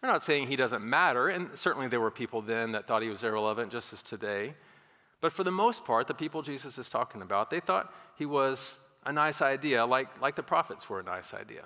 They're 0.00 0.10
not 0.10 0.22
saying 0.22 0.48
he 0.48 0.56
doesn't 0.56 0.84
matter. 0.84 1.28
And 1.28 1.56
certainly 1.56 1.88
there 1.88 2.00
were 2.00 2.10
people 2.10 2.42
then 2.42 2.72
that 2.72 2.86
thought 2.86 3.02
he 3.02 3.08
was 3.08 3.24
irrelevant, 3.24 3.72
just 3.72 3.92
as 3.92 4.02
today. 4.02 4.54
But 5.20 5.32
for 5.32 5.44
the 5.44 5.50
most 5.50 5.84
part, 5.84 6.06
the 6.06 6.14
people 6.14 6.42
Jesus 6.42 6.76
is 6.76 6.90
talking 6.90 7.22
about, 7.22 7.48
they 7.48 7.60
thought 7.60 7.92
he 8.18 8.26
was 8.26 8.78
a 9.06 9.12
nice 9.12 9.40
idea, 9.40 9.86
like, 9.86 10.20
like 10.20 10.36
the 10.36 10.42
prophets 10.42 10.90
were 10.90 11.00
a 11.00 11.02
nice 11.02 11.32
idea. 11.32 11.62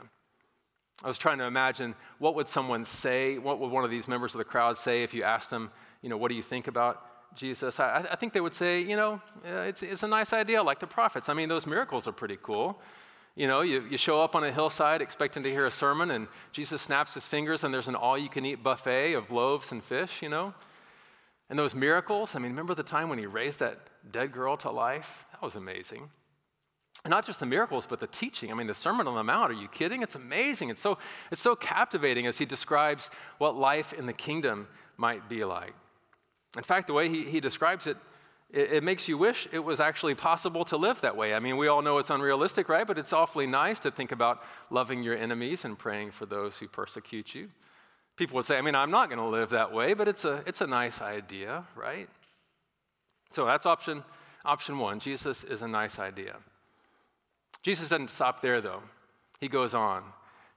I 1.02 1.08
was 1.08 1.18
trying 1.18 1.38
to 1.38 1.44
imagine 1.44 1.94
what 2.18 2.34
would 2.34 2.46
someone 2.46 2.84
say, 2.84 3.38
what 3.38 3.58
would 3.58 3.70
one 3.70 3.84
of 3.84 3.90
these 3.90 4.06
members 4.06 4.34
of 4.34 4.38
the 4.38 4.44
crowd 4.44 4.76
say 4.76 5.02
if 5.02 5.14
you 5.14 5.22
asked 5.22 5.50
them, 5.50 5.70
you 6.02 6.10
know, 6.10 6.18
what 6.18 6.28
do 6.28 6.34
you 6.34 6.42
think 6.42 6.68
about 6.68 7.34
Jesus? 7.34 7.80
I, 7.80 8.06
I 8.10 8.16
think 8.16 8.34
they 8.34 8.40
would 8.40 8.54
say, 8.54 8.82
you 8.82 8.96
know, 8.96 9.20
it's, 9.44 9.82
it's 9.82 10.02
a 10.02 10.08
nice 10.08 10.32
idea, 10.32 10.62
like 10.62 10.78
the 10.78 10.86
prophets. 10.86 11.28
I 11.28 11.34
mean, 11.34 11.48
those 11.48 11.66
miracles 11.66 12.06
are 12.06 12.12
pretty 12.12 12.38
cool. 12.42 12.80
You 13.36 13.46
know, 13.46 13.60
you, 13.60 13.84
you 13.88 13.96
show 13.96 14.22
up 14.22 14.34
on 14.34 14.44
a 14.44 14.52
hillside 14.52 15.00
expecting 15.00 15.42
to 15.44 15.50
hear 15.50 15.66
a 15.66 15.70
sermon, 15.70 16.10
and 16.10 16.26
Jesus 16.52 16.82
snaps 16.82 17.14
his 17.14 17.26
fingers, 17.26 17.64
and 17.64 17.72
there's 17.72 17.88
an 17.88 17.94
all 17.94 18.18
you 18.18 18.28
can 18.28 18.44
eat 18.44 18.62
buffet 18.62 19.14
of 19.14 19.30
loaves 19.30 19.72
and 19.72 19.82
fish, 19.82 20.22
you 20.22 20.28
know? 20.28 20.52
And 21.48 21.58
those 21.58 21.74
miracles, 21.74 22.34
I 22.34 22.38
mean, 22.38 22.52
remember 22.52 22.74
the 22.74 22.82
time 22.82 23.08
when 23.08 23.18
he 23.18 23.26
raised 23.26 23.60
that 23.60 23.78
dead 24.10 24.32
girl 24.32 24.56
to 24.58 24.70
life? 24.70 25.26
That 25.32 25.42
was 25.42 25.56
amazing. 25.56 26.08
And 27.04 27.10
not 27.10 27.24
just 27.24 27.40
the 27.40 27.46
miracles, 27.46 27.86
but 27.86 27.98
the 27.98 28.06
teaching. 28.06 28.50
I 28.50 28.54
mean, 28.54 28.66
the 28.66 28.74
Sermon 28.74 29.06
on 29.06 29.14
the 29.14 29.24
Mount, 29.24 29.50
are 29.50 29.54
you 29.54 29.68
kidding? 29.68 30.02
It's 30.02 30.14
amazing. 30.14 30.68
It's 30.68 30.82
so, 30.82 30.98
it's 31.30 31.40
so 31.40 31.56
captivating 31.56 32.26
as 32.26 32.38
he 32.38 32.44
describes 32.44 33.10
what 33.38 33.56
life 33.56 33.92
in 33.92 34.06
the 34.06 34.12
kingdom 34.12 34.68
might 34.96 35.28
be 35.28 35.44
like. 35.44 35.74
In 36.56 36.62
fact, 36.62 36.88
the 36.88 36.92
way 36.92 37.08
he, 37.08 37.24
he 37.24 37.40
describes 37.40 37.86
it, 37.86 37.96
it, 38.52 38.72
it 38.72 38.84
makes 38.84 39.08
you 39.08 39.16
wish 39.16 39.48
it 39.52 39.60
was 39.60 39.80
actually 39.80 40.14
possible 40.14 40.64
to 40.66 40.76
live 40.76 41.00
that 41.02 41.16
way. 41.16 41.34
I 41.34 41.40
mean, 41.40 41.56
we 41.56 41.68
all 41.68 41.82
know 41.82 41.98
it's 41.98 42.10
unrealistic, 42.10 42.68
right? 42.68 42.86
But 42.86 42.98
it's 42.98 43.12
awfully 43.12 43.46
nice 43.46 43.78
to 43.80 43.90
think 43.90 44.12
about 44.12 44.42
loving 44.70 45.02
your 45.02 45.16
enemies 45.16 45.64
and 45.64 45.78
praying 45.78 46.10
for 46.12 46.26
those 46.26 46.58
who 46.58 46.68
persecute 46.68 47.34
you. 47.34 47.50
People 48.16 48.36
would 48.36 48.46
say, 48.46 48.58
I 48.58 48.62
mean, 48.62 48.74
I'm 48.74 48.90
not 48.90 49.08
going 49.08 49.18
to 49.18 49.26
live 49.26 49.50
that 49.50 49.72
way, 49.72 49.94
but 49.94 50.08
it's 50.08 50.24
a, 50.24 50.42
it's 50.46 50.60
a 50.60 50.66
nice 50.66 51.00
idea, 51.00 51.64
right? 51.74 52.08
So 53.30 53.46
that's 53.46 53.66
option, 53.66 54.02
option 54.44 54.78
one. 54.78 54.98
Jesus 54.98 55.44
is 55.44 55.62
a 55.62 55.68
nice 55.68 55.98
idea. 55.98 56.36
Jesus 57.62 57.88
doesn't 57.88 58.10
stop 58.10 58.40
there, 58.40 58.60
though. 58.60 58.82
He 59.40 59.48
goes 59.48 59.74
on. 59.74 60.02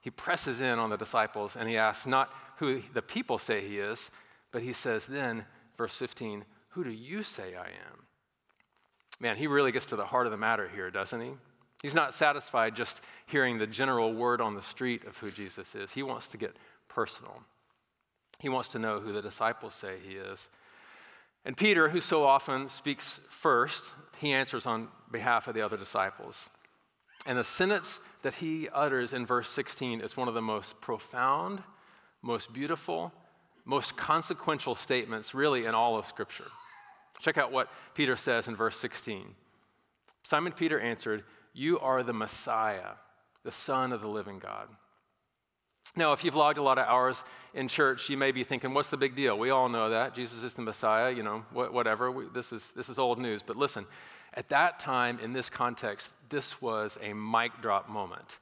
He 0.00 0.10
presses 0.10 0.60
in 0.60 0.78
on 0.78 0.90
the 0.90 0.98
disciples 0.98 1.56
and 1.56 1.66
he 1.68 1.78
asks 1.78 2.06
not 2.06 2.30
who 2.58 2.82
the 2.92 3.00
people 3.00 3.38
say 3.38 3.66
he 3.66 3.78
is, 3.78 4.10
but 4.52 4.62
he 4.62 4.74
says 4.74 5.06
then, 5.06 5.46
verse 5.78 5.96
15, 5.96 6.44
Who 6.74 6.84
do 6.84 6.90
you 6.90 7.22
say 7.22 7.54
I 7.54 7.66
am? 7.66 8.06
Man, 9.20 9.36
he 9.36 9.46
really 9.46 9.70
gets 9.70 9.86
to 9.86 9.96
the 9.96 10.04
heart 10.04 10.26
of 10.26 10.32
the 10.32 10.38
matter 10.38 10.68
here, 10.74 10.90
doesn't 10.90 11.20
he? 11.20 11.30
He's 11.82 11.94
not 11.94 12.14
satisfied 12.14 12.74
just 12.74 13.04
hearing 13.26 13.58
the 13.58 13.66
general 13.66 14.12
word 14.12 14.40
on 14.40 14.54
the 14.54 14.62
street 14.62 15.04
of 15.04 15.16
who 15.18 15.30
Jesus 15.30 15.74
is. 15.74 15.92
He 15.92 16.02
wants 16.02 16.28
to 16.30 16.36
get 16.36 16.56
personal. 16.88 17.42
He 18.40 18.48
wants 18.48 18.70
to 18.70 18.78
know 18.78 18.98
who 18.98 19.12
the 19.12 19.22
disciples 19.22 19.74
say 19.74 19.94
he 20.04 20.14
is. 20.14 20.48
And 21.44 21.56
Peter, 21.56 21.88
who 21.88 22.00
so 22.00 22.24
often 22.24 22.68
speaks 22.68 23.20
first, 23.30 23.94
he 24.18 24.32
answers 24.32 24.66
on 24.66 24.88
behalf 25.12 25.46
of 25.46 25.54
the 25.54 25.62
other 25.62 25.76
disciples. 25.76 26.50
And 27.26 27.38
the 27.38 27.44
sentence 27.44 28.00
that 28.22 28.34
he 28.34 28.68
utters 28.70 29.12
in 29.12 29.26
verse 29.26 29.48
16 29.48 30.00
is 30.00 30.16
one 30.16 30.26
of 30.26 30.34
the 30.34 30.42
most 30.42 30.80
profound, 30.80 31.62
most 32.22 32.52
beautiful, 32.52 33.12
most 33.64 33.96
consequential 33.96 34.74
statements, 34.74 35.34
really, 35.34 35.66
in 35.66 35.74
all 35.74 35.96
of 35.96 36.06
Scripture. 36.06 36.50
Check 37.20 37.38
out 37.38 37.52
what 37.52 37.68
Peter 37.94 38.16
says 38.16 38.48
in 38.48 38.56
verse 38.56 38.76
16. 38.76 39.34
Simon 40.22 40.52
Peter 40.52 40.80
answered, 40.80 41.24
You 41.52 41.78
are 41.80 42.02
the 42.02 42.12
Messiah, 42.12 42.92
the 43.44 43.52
Son 43.52 43.92
of 43.92 44.00
the 44.00 44.08
living 44.08 44.38
God. 44.38 44.68
Now, 45.96 46.12
if 46.12 46.24
you've 46.24 46.34
logged 46.34 46.58
a 46.58 46.62
lot 46.62 46.78
of 46.78 46.86
hours 46.88 47.22
in 47.52 47.68
church, 47.68 48.10
you 48.10 48.16
may 48.16 48.32
be 48.32 48.42
thinking, 48.42 48.74
what's 48.74 48.90
the 48.90 48.96
big 48.96 49.14
deal? 49.14 49.38
We 49.38 49.50
all 49.50 49.68
know 49.68 49.90
that. 49.90 50.14
Jesus 50.14 50.42
is 50.42 50.54
the 50.54 50.62
Messiah, 50.62 51.12
you 51.12 51.22
know, 51.22 51.44
whatever. 51.52 52.10
We, 52.10 52.24
this, 52.34 52.52
is, 52.52 52.72
this 52.74 52.88
is 52.88 52.98
old 52.98 53.20
news. 53.20 53.42
But 53.42 53.56
listen, 53.56 53.86
at 54.34 54.48
that 54.48 54.80
time, 54.80 55.20
in 55.20 55.32
this 55.32 55.48
context, 55.48 56.14
this 56.30 56.60
was 56.60 56.98
a 57.00 57.12
mic 57.12 57.52
drop 57.62 57.88
moment. 57.88 58.38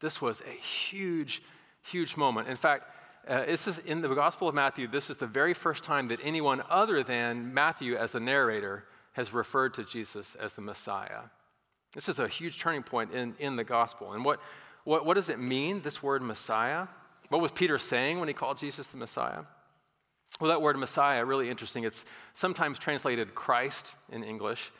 This 0.00 0.20
was 0.20 0.42
a 0.42 0.50
huge, 0.50 1.42
huge 1.82 2.16
moment. 2.16 2.48
In 2.48 2.56
fact, 2.56 2.90
uh, 3.26 3.44
this 3.44 3.66
is 3.66 3.78
in 3.80 4.00
the 4.00 4.08
Gospel 4.08 4.48
of 4.48 4.54
Matthew, 4.54 4.86
this 4.86 5.10
is 5.10 5.16
the 5.16 5.26
very 5.26 5.54
first 5.54 5.84
time 5.84 6.08
that 6.08 6.20
anyone 6.22 6.62
other 6.70 7.02
than 7.02 7.52
Matthew, 7.52 7.96
as 7.96 8.12
the 8.12 8.20
narrator, 8.20 8.84
has 9.12 9.32
referred 9.32 9.74
to 9.74 9.84
Jesus 9.84 10.34
as 10.36 10.52
the 10.52 10.62
Messiah. 10.62 11.22
This 11.92 12.08
is 12.08 12.18
a 12.18 12.28
huge 12.28 12.58
turning 12.58 12.82
point 12.82 13.12
in, 13.12 13.34
in 13.38 13.56
the 13.56 13.64
Gospel. 13.64 14.12
And 14.12 14.24
what, 14.24 14.40
what, 14.84 15.04
what 15.04 15.14
does 15.14 15.28
it 15.28 15.38
mean, 15.38 15.82
this 15.82 16.02
word 16.02 16.22
Messiah? 16.22 16.86
What 17.28 17.40
was 17.40 17.50
Peter 17.50 17.78
saying 17.78 18.20
when 18.20 18.28
he 18.28 18.34
called 18.34 18.58
Jesus 18.58 18.88
the 18.88 18.96
Messiah? 18.96 19.42
Well, 20.40 20.50
that 20.50 20.62
word 20.62 20.76
Messiah, 20.76 21.24
really 21.24 21.50
interesting. 21.50 21.84
It's 21.84 22.04
sometimes 22.34 22.78
translated 22.78 23.34
Christ 23.34 23.92
in 24.12 24.22
English. 24.22 24.70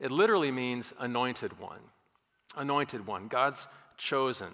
It 0.00 0.10
literally 0.10 0.50
means 0.50 0.94
anointed 0.98 1.58
one. 1.60 1.80
Anointed 2.56 3.06
one, 3.06 3.28
God's 3.28 3.68
chosen. 3.96 4.48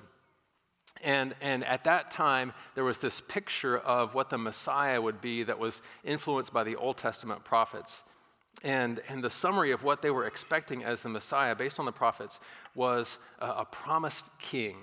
And, 1.03 1.35
and 1.41 1.65
at 1.65 1.85
that 1.85 2.11
time, 2.11 2.53
there 2.75 2.85
was 2.85 2.99
this 2.99 3.21
picture 3.21 3.79
of 3.79 4.15
what 4.15 4.29
the 4.29 4.39
Messiah 4.39 5.01
would 5.01 5.21
be 5.21 5.43
that 5.45 5.59
was 5.59 5.81
influenced 6.05 6.53
by 6.53 6.65
the 6.65 6.77
Old 6.77 6.99
Testament 6.99 7.45
prophets. 7.45 8.03
And, 8.63 9.01
and 9.09 9.25
the 9.25 9.31
summary 9.31 9.71
of 9.71 9.83
what 9.83 10.03
they 10.03 10.11
were 10.11 10.27
expecting 10.27 10.85
as 10.85 11.03
the 11.03 11.09
Messiah, 11.09 11.55
based 11.55 11.79
on 11.79 11.87
the 11.87 11.93
prophets, 11.93 12.41
was 12.75 13.19
a, 13.39 13.47
a 13.47 13.65
promised 13.65 14.29
king. 14.39 14.77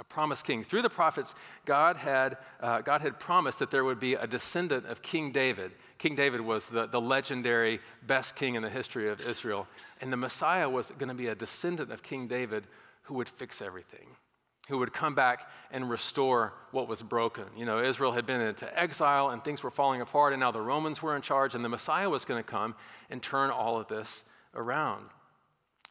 A 0.00 0.04
promised 0.04 0.44
king. 0.44 0.64
Through 0.64 0.82
the 0.82 0.90
prophets, 0.90 1.34
God 1.64 1.96
had, 1.96 2.38
uh, 2.60 2.80
God 2.80 3.00
had 3.00 3.20
promised 3.20 3.60
that 3.60 3.70
there 3.70 3.84
would 3.84 4.00
be 4.00 4.14
a 4.14 4.26
descendant 4.26 4.86
of 4.86 5.02
King 5.02 5.30
David. 5.32 5.72
King 5.98 6.14
David 6.14 6.40
was 6.40 6.66
the, 6.66 6.86
the 6.86 7.00
legendary 7.00 7.80
best 8.06 8.34
king 8.34 8.54
in 8.54 8.62
the 8.62 8.70
history 8.70 9.08
of 9.08 9.20
Israel. 9.20 9.68
And 10.00 10.12
the 10.12 10.16
Messiah 10.16 10.68
was 10.68 10.90
going 10.92 11.08
to 11.08 11.14
be 11.14 11.26
a 11.28 11.34
descendant 11.34 11.92
of 11.92 12.02
King 12.02 12.26
David 12.26 12.64
who 13.02 13.14
would 13.14 13.28
fix 13.28 13.60
everything 13.60 14.08
who 14.68 14.78
would 14.78 14.92
come 14.92 15.14
back 15.14 15.50
and 15.70 15.88
restore 15.88 16.52
what 16.70 16.88
was 16.88 17.02
broken. 17.02 17.44
You 17.56 17.64
know, 17.64 17.82
Israel 17.82 18.12
had 18.12 18.26
been 18.26 18.40
into 18.40 18.78
exile 18.78 19.30
and 19.30 19.42
things 19.42 19.62
were 19.62 19.70
falling 19.70 20.00
apart, 20.00 20.32
and 20.32 20.40
now 20.40 20.50
the 20.50 20.60
Romans 20.60 21.02
were 21.02 21.16
in 21.16 21.22
charge, 21.22 21.54
and 21.54 21.64
the 21.64 21.68
Messiah 21.68 22.08
was 22.08 22.24
going 22.24 22.42
to 22.42 22.48
come 22.48 22.74
and 23.10 23.22
turn 23.22 23.50
all 23.50 23.80
of 23.80 23.88
this 23.88 24.24
around. 24.54 25.06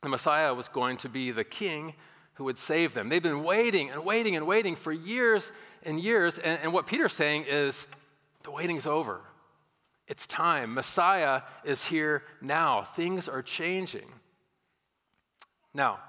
The 0.03 0.10
Messiah 0.10 0.53
was 0.53 0.67
going 0.67 0.98
to 0.98 1.10
be 1.10 1.31
the 1.31 1.43
king 1.43 1.96
who 2.36 2.43
would 2.43 2.57
save 2.57 2.93
them. 2.93 3.10
They've 3.10 3.22
been 3.22 3.43
waiting 3.43 3.89
and 3.89 4.05
waiting 4.05 4.36
and 4.36 4.46
waiting 4.46 4.75
for 4.75 4.91
years 4.91 5.51
and 5.84 6.00
years, 6.00 6.38
and, 6.38 6.60
and 6.62 6.72
what 6.72 6.86
Peter's 6.86 7.13
saying 7.13 7.46
is 7.48 7.88
the 8.43 8.51
waiting's 8.51 8.86
over. 8.86 9.22
It's 10.07 10.27
time. 10.27 10.74
Messiah 10.74 11.41
is 11.65 11.86
here 11.86 12.24
now. 12.41 12.84
Things 12.84 13.27
are 13.27 13.41
changing. 13.41 14.10
Now, 15.74 16.00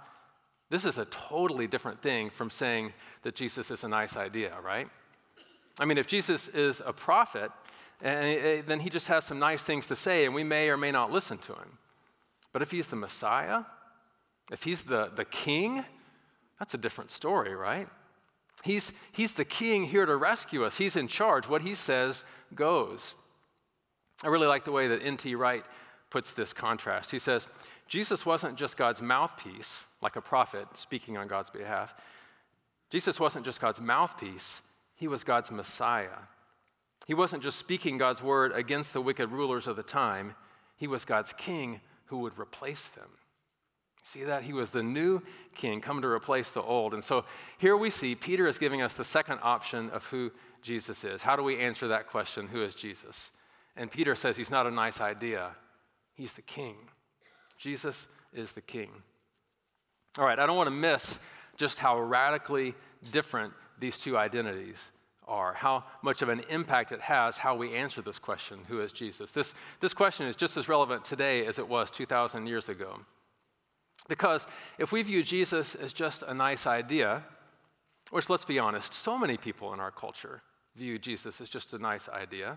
this 0.70 0.84
is 0.84 0.98
a 0.98 1.06
totally 1.06 1.66
different 1.66 2.02
thing 2.02 2.30
from 2.30 2.50
saying 2.50 2.92
that 3.22 3.34
Jesus 3.34 3.70
is 3.70 3.84
a 3.84 3.88
nice 3.88 4.16
idea, 4.16 4.54
right? 4.62 4.88
I 5.80 5.84
mean, 5.84 5.98
if 5.98 6.06
Jesus 6.06 6.48
is 6.48 6.82
a 6.84 6.92
prophet, 6.92 7.50
and 8.02 8.28
eh, 8.28 8.32
eh, 8.32 8.62
then 8.66 8.80
he 8.80 8.90
just 8.90 9.08
has 9.08 9.25
some 9.25 9.38
nice 9.38 9.62
things 9.62 9.87
to 9.88 9.96
say, 9.96 10.25
and 10.25 10.34
we 10.34 10.44
may 10.44 10.70
or 10.70 10.76
may 10.76 10.90
not 10.90 11.10
listen 11.10 11.38
to 11.38 11.52
him. 11.52 11.78
But 12.52 12.62
if 12.62 12.70
he's 12.70 12.88
the 12.88 12.96
Messiah, 12.96 13.62
if 14.50 14.64
he's 14.64 14.82
the, 14.82 15.10
the 15.14 15.25
king, 15.25 15.84
that's 16.58 16.75
a 16.75 16.78
different 16.78 17.10
story, 17.10 17.54
right? 17.54 17.88
He's, 18.64 18.92
he's 19.12 19.32
the 19.32 19.44
king 19.44 19.84
here 19.84 20.06
to 20.06 20.16
rescue 20.16 20.64
us. 20.64 20.76
He's 20.76 20.96
in 20.96 21.08
charge. 21.08 21.48
What 21.48 21.62
he 21.62 21.75
says 21.75 22.25
goes. 22.54 23.14
I 24.25 24.28
really 24.28 24.48
like 24.48 24.64
the 24.64 24.72
way 24.72 24.88
that 24.88 25.02
N.T. 25.02 25.34
Wright 25.34 25.64
puts 26.10 26.32
this 26.32 26.52
contrast. 26.52 27.10
He 27.10 27.18
says, 27.18 27.46
Jesus 27.88 28.26
wasn't 28.26 28.57
just 28.57 28.76
God's 28.76 29.02
mouthpiece, 29.02 29.83
like 30.02 30.16
a 30.16 30.21
prophet 30.21 30.68
speaking 30.75 31.16
on 31.16 31.26
God's 31.26 31.50
behalf. 31.50 31.95
Jesus 32.90 33.18
wasn't 33.18 33.45
just 33.45 33.61
God's 33.61 33.80
mouthpiece, 33.80 34.62
he 34.95 35.09
was 35.09 35.25
God's 35.25 35.50
Messiah. 35.50 36.18
He 37.07 37.14
wasn't 37.14 37.42
just 37.42 37.59
speaking 37.59 37.97
God's 37.97 38.23
word 38.23 38.52
against 38.52 38.92
the 38.92 39.00
wicked 39.00 39.30
rulers 39.30 39.66
of 39.66 39.76
the 39.76 39.83
time, 39.83 40.35
he 40.76 40.87
was 40.87 41.04
God's 41.04 41.33
king 41.33 41.80
who 42.07 42.18
would 42.18 42.38
replace 42.38 42.88
them. 42.88 43.09
See 44.02 44.25
that? 44.25 44.42
He 44.42 44.52
was 44.52 44.71
the 44.71 44.83
new 44.83 45.23
king 45.54 45.80
come 45.80 46.00
to 46.00 46.09
replace 46.09 46.50
the 46.50 46.62
old. 46.62 46.95
And 46.95 47.04
so 47.04 47.25
here 47.59 47.76
we 47.76 47.90
see 47.90 48.14
Peter 48.14 48.47
is 48.49 48.59
giving 48.59 48.80
us 48.80 48.95
the 48.95 49.04
second 49.04 49.40
option 49.42 49.90
of 49.90 50.07
who 50.07 50.30
Jesus 50.62 51.04
is. 51.04 51.23
How 51.23 51.37
do 51.37 51.42
we 51.42 51.59
answer 51.59 51.88
that 51.88 52.07
question? 52.07 52.47
Who 52.47 52.62
is 52.62 52.75
Jesus? 52.75 53.30
And 53.76 53.90
Peter 53.90 54.14
says 54.14 54.37
he's 54.37 54.50
not 54.50 54.66
a 54.66 54.71
nice 54.71 55.00
idea, 55.00 55.50
he's 56.14 56.33
the 56.33 56.42
king. 56.42 56.76
Jesus 57.58 58.08
is 58.32 58.52
the 58.52 58.60
king. 58.60 58.90
All 60.16 60.24
right, 60.24 60.38
I 60.38 60.46
don't 60.46 60.56
want 60.56 60.68
to 60.68 60.74
miss 60.74 61.18
just 61.56 61.78
how 61.78 62.00
radically 62.00 62.74
different 63.10 63.52
these 63.78 63.98
two 63.98 64.16
identities 64.16 64.90
are, 65.26 65.52
how 65.52 65.84
much 66.02 66.22
of 66.22 66.28
an 66.30 66.40
impact 66.48 66.90
it 66.90 67.00
has 67.00 67.36
how 67.36 67.54
we 67.54 67.74
answer 67.74 68.00
this 68.00 68.18
question 68.18 68.60
who 68.68 68.80
is 68.80 68.92
Jesus? 68.92 69.30
This, 69.30 69.54
this 69.80 69.92
question 69.92 70.26
is 70.26 70.36
just 70.36 70.56
as 70.56 70.68
relevant 70.68 71.04
today 71.04 71.44
as 71.46 71.58
it 71.58 71.68
was 71.68 71.90
2,000 71.90 72.46
years 72.46 72.68
ago. 72.68 73.00
Because 74.08 74.46
if 74.78 74.90
we 74.90 75.02
view 75.02 75.22
Jesus 75.22 75.74
as 75.74 75.92
just 75.92 76.22
a 76.22 76.32
nice 76.32 76.66
idea, 76.66 77.22
which 78.10 78.30
let's 78.30 78.46
be 78.46 78.58
honest, 78.58 78.94
so 78.94 79.18
many 79.18 79.36
people 79.36 79.74
in 79.74 79.80
our 79.80 79.90
culture 79.90 80.40
view 80.76 80.98
Jesus 80.98 81.40
as 81.40 81.48
just 81.48 81.74
a 81.74 81.78
nice 81.78 82.08
idea. 82.08 82.56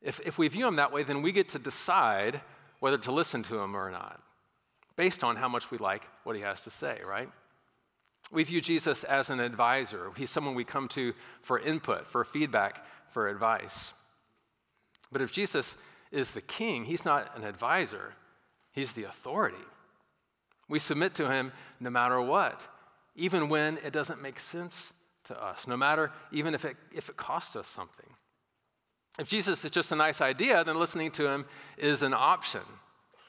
If, 0.00 0.20
if 0.24 0.38
we 0.38 0.48
view 0.48 0.66
him 0.66 0.76
that 0.76 0.92
way, 0.92 1.02
then 1.02 1.20
we 1.20 1.32
get 1.32 1.48
to 1.50 1.58
decide 1.58 2.40
whether 2.80 2.98
to 2.98 3.12
listen 3.12 3.42
to 3.44 3.58
him 3.58 3.76
or 3.76 3.90
not, 3.90 4.20
based 4.96 5.22
on 5.22 5.36
how 5.36 5.48
much 5.48 5.70
we 5.70 5.78
like 5.78 6.02
what 6.24 6.36
he 6.36 6.42
has 6.42 6.62
to 6.62 6.70
say, 6.70 7.00
right? 7.06 7.28
We 8.32 8.44
view 8.44 8.60
Jesus 8.60 9.04
as 9.04 9.30
an 9.30 9.40
advisor. 9.40 10.10
He's 10.16 10.30
someone 10.30 10.54
we 10.54 10.64
come 10.64 10.88
to 10.88 11.14
for 11.40 11.58
input, 11.58 12.06
for 12.06 12.24
feedback, 12.24 12.84
for 13.08 13.28
advice. 13.28 13.92
But 15.10 15.22
if 15.22 15.32
Jesus 15.32 15.76
is 16.12 16.30
the 16.32 16.40
king, 16.40 16.84
he's 16.84 17.04
not 17.04 17.36
an 17.36 17.44
advisor, 17.44 18.14
he's 18.72 18.92
the 18.92 19.04
authority. 19.04 19.56
We 20.68 20.78
submit 20.78 21.14
to 21.14 21.30
him 21.30 21.52
no 21.80 21.90
matter 21.90 22.20
what, 22.20 22.60
even 23.16 23.48
when 23.48 23.78
it 23.78 23.92
doesn't 23.92 24.22
make 24.22 24.38
sense 24.38 24.92
to 25.24 25.42
us, 25.42 25.66
no 25.66 25.76
matter 25.76 26.12
even 26.30 26.54
if 26.54 26.64
it, 26.64 26.76
if 26.94 27.08
it 27.08 27.16
costs 27.16 27.56
us 27.56 27.66
something. 27.66 28.06
If 29.20 29.28
Jesus 29.28 29.66
is 29.66 29.70
just 29.70 29.92
a 29.92 29.96
nice 29.96 30.22
idea, 30.22 30.64
then 30.64 30.78
listening 30.80 31.10
to 31.12 31.28
him 31.28 31.44
is 31.76 32.00
an 32.00 32.14
option. 32.14 32.62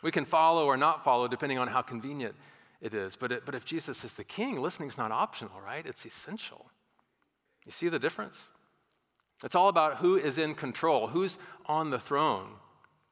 We 0.02 0.10
can 0.10 0.24
follow 0.24 0.66
or 0.66 0.78
not 0.78 1.04
follow 1.04 1.28
depending 1.28 1.58
on 1.58 1.68
how 1.68 1.82
convenient 1.82 2.34
it 2.80 2.94
is. 2.94 3.18
But, 3.18 3.34
it, 3.34 3.46
but 3.46 3.56
if 3.56 3.66
Jesus 3.66 4.06
is 4.06 4.14
the 4.14 4.24
king, 4.24 4.62
listening 4.62 4.88
is 4.88 4.98
not 4.98 5.12
optional, 5.12 5.60
right? 5.60 5.86
It's 5.86 6.06
essential. 6.06 6.66
You 7.66 7.74
see 7.74 7.90
the 7.90 8.00
difference? 8.00 8.48
It's 9.44 9.54
all 9.54 9.68
about 9.68 9.98
who 9.98 10.16
is 10.16 10.38
in 10.38 10.56
control, 10.56 11.08
who's 11.08 11.38
on 11.66 11.90
the 11.90 12.00
throne. 12.00 12.48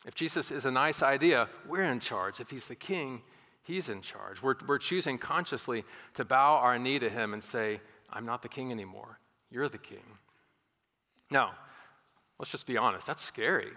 If 0.08 0.16
Jesus 0.16 0.50
is 0.50 0.66
a 0.66 0.72
nice 0.72 1.04
idea, 1.04 1.50
we're 1.68 1.84
in 1.84 2.00
charge. 2.00 2.40
If 2.40 2.50
he's 2.50 2.68
the 2.68 2.76
king, 2.76 3.24
he's 3.62 3.90
in 3.90 4.02
charge. 4.02 4.42
We're, 4.42 4.56
we're 4.66 4.78
choosing 4.78 5.18
consciously 5.18 5.84
to 6.14 6.24
bow 6.24 6.56
our 6.56 6.80
knee 6.80 7.00
to 7.00 7.10
him 7.10 7.34
and 7.34 7.44
say, 7.44 7.82
I'm 8.10 8.26
not 8.26 8.42
the 8.42 8.48
king 8.48 8.72
anymore. 8.72 9.20
You're 9.52 9.68
the 9.68 9.78
king. 9.78 10.18
Now, 11.30 11.52
let's 12.40 12.52
just 12.52 12.66
be 12.66 12.78
honest. 12.78 13.06
That's 13.06 13.22
scary. 13.22 13.72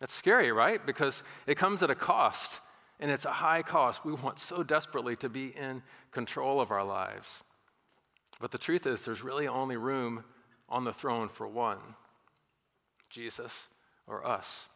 That's 0.00 0.12
scary, 0.12 0.52
right? 0.52 0.84
Because 0.84 1.22
it 1.46 1.56
comes 1.56 1.82
at 1.82 1.90
a 1.90 1.94
cost, 1.94 2.60
and 3.00 3.10
it's 3.10 3.24
a 3.24 3.32
high 3.32 3.62
cost. 3.62 4.04
We 4.04 4.12
want 4.12 4.38
so 4.38 4.62
desperately 4.62 5.16
to 5.16 5.28
be 5.28 5.48
in 5.48 5.82
control 6.10 6.60
of 6.60 6.70
our 6.70 6.84
lives. 6.84 7.42
But 8.40 8.50
the 8.50 8.58
truth 8.58 8.86
is, 8.86 9.02
there's 9.02 9.22
really 9.22 9.48
only 9.48 9.76
room 9.76 10.24
on 10.68 10.84
the 10.84 10.92
throne 10.92 11.28
for 11.28 11.48
one 11.48 11.78
Jesus 13.10 13.68
or 14.06 14.26
us. 14.26 14.68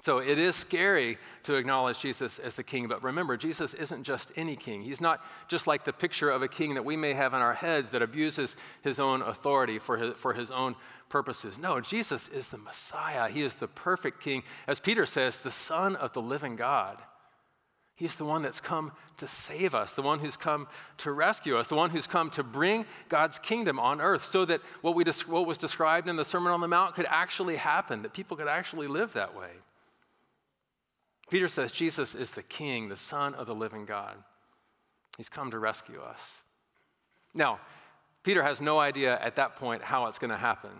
So 0.00 0.18
it 0.18 0.38
is 0.38 0.56
scary 0.56 1.18
to 1.44 1.54
acknowledge 1.54 2.00
Jesus 2.00 2.38
as 2.38 2.56
the 2.56 2.62
king, 2.62 2.88
but 2.88 3.02
remember, 3.04 3.36
Jesus 3.36 3.74
isn't 3.74 4.02
just 4.02 4.32
any 4.36 4.56
king. 4.56 4.82
He's 4.82 5.00
not 5.00 5.24
just 5.48 5.66
like 5.66 5.84
the 5.84 5.92
picture 5.92 6.30
of 6.30 6.42
a 6.42 6.48
king 6.48 6.74
that 6.74 6.84
we 6.84 6.96
may 6.96 7.12
have 7.12 7.34
in 7.34 7.40
our 7.40 7.54
heads 7.54 7.90
that 7.90 8.02
abuses 8.02 8.56
his 8.82 8.98
own 8.98 9.22
authority 9.22 9.78
for 9.78 9.98
his, 9.98 10.14
for 10.14 10.32
his 10.32 10.50
own 10.50 10.74
purposes. 11.12 11.58
No, 11.58 11.78
Jesus 11.78 12.28
is 12.30 12.48
the 12.48 12.56
Messiah. 12.56 13.28
He 13.28 13.42
is 13.42 13.56
the 13.56 13.68
perfect 13.68 14.22
king. 14.22 14.42
As 14.66 14.80
Peter 14.80 15.04
says, 15.04 15.38
the 15.38 15.50
Son 15.50 15.94
of 15.94 16.14
the 16.14 16.22
living 16.22 16.56
God. 16.56 16.96
He's 17.94 18.16
the 18.16 18.24
one 18.24 18.40
that's 18.40 18.62
come 18.62 18.92
to 19.18 19.28
save 19.28 19.74
us, 19.74 19.92
the 19.92 20.00
one 20.00 20.18
who's 20.18 20.38
come 20.38 20.66
to 20.96 21.12
rescue 21.12 21.58
us, 21.58 21.68
the 21.68 21.74
one 21.74 21.90
who's 21.90 22.06
come 22.06 22.30
to 22.30 22.42
bring 22.42 22.86
God's 23.10 23.38
kingdom 23.38 23.78
on 23.78 24.00
earth 24.00 24.24
so 24.24 24.46
that 24.46 24.62
what, 24.80 24.94
we, 24.94 25.04
what 25.26 25.46
was 25.46 25.58
described 25.58 26.08
in 26.08 26.16
the 26.16 26.24
Sermon 26.24 26.50
on 26.50 26.62
the 26.62 26.66
Mount 26.66 26.94
could 26.94 27.06
actually 27.10 27.56
happen, 27.56 28.00
that 28.02 28.14
people 28.14 28.36
could 28.36 28.48
actually 28.48 28.86
live 28.86 29.12
that 29.12 29.36
way. 29.36 29.50
Peter 31.30 31.46
says 31.46 31.70
Jesus 31.70 32.14
is 32.14 32.30
the 32.30 32.42
King, 32.42 32.88
the 32.88 32.96
Son 32.96 33.34
of 33.34 33.46
the 33.46 33.54
living 33.54 33.84
God. 33.84 34.16
He's 35.18 35.28
come 35.28 35.50
to 35.50 35.58
rescue 35.58 36.00
us. 36.00 36.38
Now, 37.34 37.60
Peter 38.22 38.42
has 38.42 38.62
no 38.62 38.78
idea 38.80 39.18
at 39.20 39.36
that 39.36 39.56
point 39.56 39.82
how 39.82 40.06
it's 40.06 40.18
going 40.18 40.30
to 40.30 40.36
happen. 40.36 40.70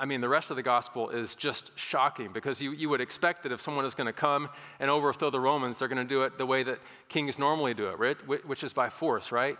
I 0.00 0.04
mean, 0.04 0.20
the 0.20 0.28
rest 0.28 0.50
of 0.50 0.56
the 0.56 0.62
gospel 0.62 1.10
is 1.10 1.34
just 1.34 1.76
shocking 1.78 2.32
because 2.32 2.62
you, 2.62 2.72
you 2.72 2.88
would 2.88 3.00
expect 3.00 3.42
that 3.42 3.52
if 3.52 3.60
someone 3.60 3.84
is 3.84 3.94
going 3.94 4.06
to 4.06 4.12
come 4.12 4.48
and 4.80 4.90
overthrow 4.90 5.30
the 5.30 5.40
Romans, 5.40 5.78
they're 5.78 5.88
going 5.88 6.02
to 6.02 6.08
do 6.08 6.22
it 6.22 6.38
the 6.38 6.46
way 6.46 6.62
that 6.62 6.78
kings 7.08 7.38
normally 7.38 7.74
do 7.74 7.88
it, 7.88 7.98
right? 7.98 8.16
which 8.46 8.64
is 8.64 8.72
by 8.72 8.88
force, 8.88 9.32
right? 9.32 9.58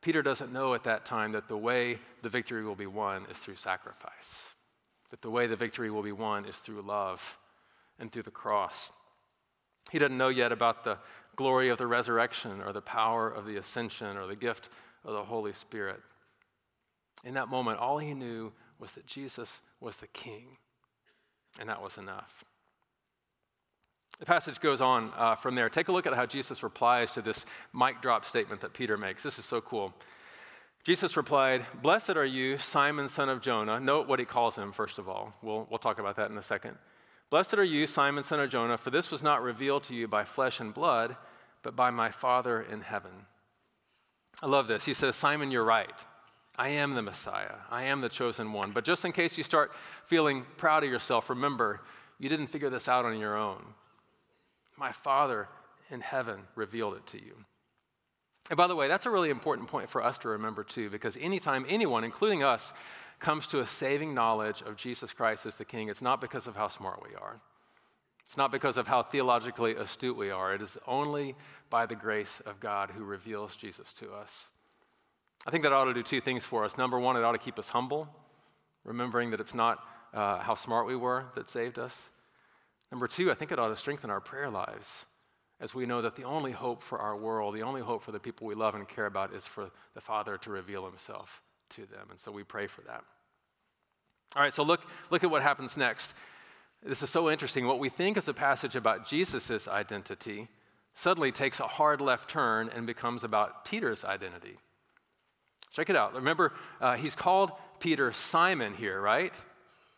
Peter 0.00 0.22
doesn't 0.22 0.52
know 0.52 0.74
at 0.74 0.84
that 0.84 1.04
time 1.04 1.32
that 1.32 1.48
the 1.48 1.56
way 1.56 1.98
the 2.22 2.28
victory 2.28 2.64
will 2.64 2.76
be 2.76 2.86
won 2.86 3.26
is 3.30 3.38
through 3.38 3.56
sacrifice, 3.56 4.54
that 5.10 5.22
the 5.22 5.30
way 5.30 5.46
the 5.46 5.56
victory 5.56 5.90
will 5.90 6.02
be 6.02 6.12
won 6.12 6.44
is 6.44 6.58
through 6.58 6.82
love 6.82 7.36
and 7.98 8.12
through 8.12 8.22
the 8.22 8.30
cross. 8.30 8.92
He 9.90 9.98
doesn't 9.98 10.16
know 10.16 10.28
yet 10.28 10.52
about 10.52 10.84
the 10.84 10.98
glory 11.34 11.68
of 11.68 11.78
the 11.78 11.86
resurrection 11.86 12.60
or 12.64 12.72
the 12.72 12.82
power 12.82 13.28
of 13.28 13.46
the 13.46 13.56
ascension 13.56 14.16
or 14.16 14.26
the 14.26 14.36
gift 14.36 14.68
of 15.04 15.14
the 15.14 15.24
Holy 15.24 15.52
Spirit. 15.52 16.00
In 17.24 17.34
that 17.34 17.48
moment, 17.48 17.78
all 17.78 17.98
he 17.98 18.14
knew 18.14 18.52
was 18.78 18.92
that 18.92 19.06
Jesus 19.06 19.60
was 19.80 19.96
the 19.96 20.06
king, 20.08 20.56
and 21.58 21.68
that 21.68 21.82
was 21.82 21.98
enough. 21.98 22.44
The 24.18 24.26
passage 24.26 24.60
goes 24.60 24.80
on 24.80 25.12
uh, 25.16 25.36
from 25.36 25.54
there. 25.54 25.68
Take 25.68 25.88
a 25.88 25.92
look 25.92 26.06
at 26.06 26.14
how 26.14 26.26
Jesus 26.26 26.62
replies 26.62 27.12
to 27.12 27.22
this 27.22 27.46
mic 27.72 28.00
drop 28.00 28.24
statement 28.24 28.60
that 28.62 28.72
Peter 28.72 28.96
makes. 28.96 29.22
This 29.22 29.38
is 29.38 29.44
so 29.44 29.60
cool. 29.60 29.94
Jesus 30.82 31.16
replied, 31.16 31.64
Blessed 31.82 32.16
are 32.16 32.24
you, 32.24 32.58
Simon, 32.58 33.08
son 33.08 33.28
of 33.28 33.40
Jonah. 33.40 33.78
Note 33.78 34.08
what 34.08 34.18
he 34.18 34.24
calls 34.24 34.56
him, 34.56 34.72
first 34.72 34.98
of 34.98 35.08
all. 35.08 35.34
We'll, 35.42 35.66
we'll 35.70 35.78
talk 35.78 35.98
about 35.98 36.16
that 36.16 36.30
in 36.30 36.38
a 36.38 36.42
second. 36.42 36.76
Blessed 37.30 37.54
are 37.54 37.64
you, 37.64 37.86
Simon, 37.86 38.24
son 38.24 38.40
of 38.40 38.50
Jonah, 38.50 38.78
for 38.78 38.90
this 38.90 39.10
was 39.10 39.22
not 39.22 39.42
revealed 39.42 39.84
to 39.84 39.94
you 39.94 40.08
by 40.08 40.24
flesh 40.24 40.60
and 40.60 40.72
blood, 40.72 41.16
but 41.62 41.76
by 41.76 41.90
my 41.90 42.10
Father 42.10 42.62
in 42.62 42.80
heaven. 42.80 43.10
I 44.42 44.46
love 44.46 44.66
this. 44.66 44.84
He 44.84 44.94
says, 44.94 45.14
Simon, 45.14 45.50
you're 45.50 45.64
right. 45.64 46.04
I 46.58 46.70
am 46.70 46.94
the 46.94 47.02
Messiah. 47.02 47.54
I 47.70 47.84
am 47.84 48.00
the 48.00 48.08
chosen 48.08 48.52
one. 48.52 48.72
But 48.72 48.84
just 48.84 49.04
in 49.04 49.12
case 49.12 49.38
you 49.38 49.44
start 49.44 49.72
feeling 50.04 50.44
proud 50.56 50.82
of 50.82 50.90
yourself, 50.90 51.30
remember, 51.30 51.80
you 52.18 52.28
didn't 52.28 52.48
figure 52.48 52.68
this 52.68 52.88
out 52.88 53.04
on 53.04 53.18
your 53.18 53.36
own. 53.36 53.62
My 54.76 54.90
Father 54.90 55.48
in 55.88 56.00
heaven 56.00 56.40
revealed 56.56 56.94
it 56.94 57.06
to 57.06 57.18
you. 57.18 57.36
And 58.50 58.56
by 58.56 58.66
the 58.66 58.74
way, 58.74 58.88
that's 58.88 59.06
a 59.06 59.10
really 59.10 59.30
important 59.30 59.68
point 59.68 59.88
for 59.88 60.02
us 60.02 60.18
to 60.18 60.30
remember 60.30 60.64
too, 60.64 60.90
because 60.90 61.16
anytime 61.18 61.64
anyone, 61.68 62.02
including 62.02 62.42
us, 62.42 62.72
comes 63.20 63.46
to 63.48 63.60
a 63.60 63.66
saving 63.66 64.14
knowledge 64.14 64.62
of 64.62 64.76
Jesus 64.76 65.12
Christ 65.12 65.46
as 65.46 65.56
the 65.56 65.64
King, 65.64 65.88
it's 65.88 66.02
not 66.02 66.20
because 66.20 66.46
of 66.46 66.56
how 66.56 66.68
smart 66.68 67.02
we 67.08 67.14
are. 67.14 67.40
It's 68.24 68.36
not 68.36 68.52
because 68.52 68.76
of 68.76 68.86
how 68.86 69.02
theologically 69.02 69.74
astute 69.74 70.16
we 70.16 70.30
are. 70.30 70.54
It 70.54 70.62
is 70.62 70.76
only 70.86 71.34
by 71.70 71.86
the 71.86 71.94
grace 71.94 72.40
of 72.40 72.60
God 72.60 72.90
who 72.90 73.04
reveals 73.04 73.56
Jesus 73.56 73.92
to 73.94 74.12
us. 74.12 74.48
I 75.46 75.50
think 75.50 75.62
that 75.64 75.72
ought 75.72 75.84
to 75.84 75.94
do 75.94 76.02
two 76.02 76.20
things 76.20 76.44
for 76.44 76.64
us. 76.64 76.76
Number 76.76 76.98
one, 76.98 77.16
it 77.16 77.24
ought 77.24 77.32
to 77.32 77.38
keep 77.38 77.58
us 77.58 77.68
humble, 77.68 78.08
remembering 78.84 79.30
that 79.30 79.40
it's 79.40 79.54
not 79.54 79.82
uh, 80.12 80.40
how 80.40 80.54
smart 80.54 80.86
we 80.86 80.96
were 80.96 81.26
that 81.34 81.48
saved 81.48 81.78
us. 81.78 82.08
Number 82.90 83.06
two, 83.06 83.30
I 83.30 83.34
think 83.34 83.52
it 83.52 83.58
ought 83.58 83.68
to 83.68 83.76
strengthen 83.76 84.10
our 84.10 84.20
prayer 84.20 84.50
lives 84.50 85.06
as 85.60 85.74
we 85.74 85.86
know 85.86 86.02
that 86.02 86.16
the 86.16 86.22
only 86.24 86.52
hope 86.52 86.82
for 86.82 86.98
our 86.98 87.16
world, 87.16 87.54
the 87.54 87.62
only 87.62 87.80
hope 87.80 88.02
for 88.02 88.12
the 88.12 88.20
people 88.20 88.46
we 88.46 88.54
love 88.54 88.74
and 88.74 88.88
care 88.88 89.06
about 89.06 89.32
is 89.32 89.46
for 89.46 89.70
the 89.94 90.00
Father 90.00 90.38
to 90.38 90.50
reveal 90.50 90.86
himself 90.86 91.42
to 91.70 91.84
them. 91.86 92.08
And 92.10 92.18
so 92.18 92.30
we 92.30 92.44
pray 92.44 92.66
for 92.66 92.82
that. 92.82 93.02
All 94.36 94.42
right, 94.42 94.54
so 94.54 94.62
look, 94.62 94.82
look 95.10 95.24
at 95.24 95.30
what 95.30 95.42
happens 95.42 95.76
next. 95.76 96.14
This 96.82 97.02
is 97.02 97.10
so 97.10 97.28
interesting. 97.28 97.66
What 97.66 97.80
we 97.80 97.88
think 97.88 98.16
is 98.16 98.28
a 98.28 98.34
passage 98.34 98.76
about 98.76 99.06
Jesus' 99.06 99.66
identity 99.66 100.48
suddenly 100.94 101.32
takes 101.32 101.60
a 101.60 101.66
hard 101.66 102.00
left 102.00 102.30
turn 102.30 102.70
and 102.74 102.86
becomes 102.86 103.24
about 103.24 103.64
Peter's 103.64 104.04
identity. 104.04 104.58
Check 105.70 105.90
it 105.90 105.96
out. 105.96 106.14
Remember, 106.14 106.52
uh, 106.80 106.96
he's 106.96 107.14
called 107.14 107.52
Peter 107.80 108.12
Simon 108.12 108.74
here, 108.74 109.00
right? 109.00 109.34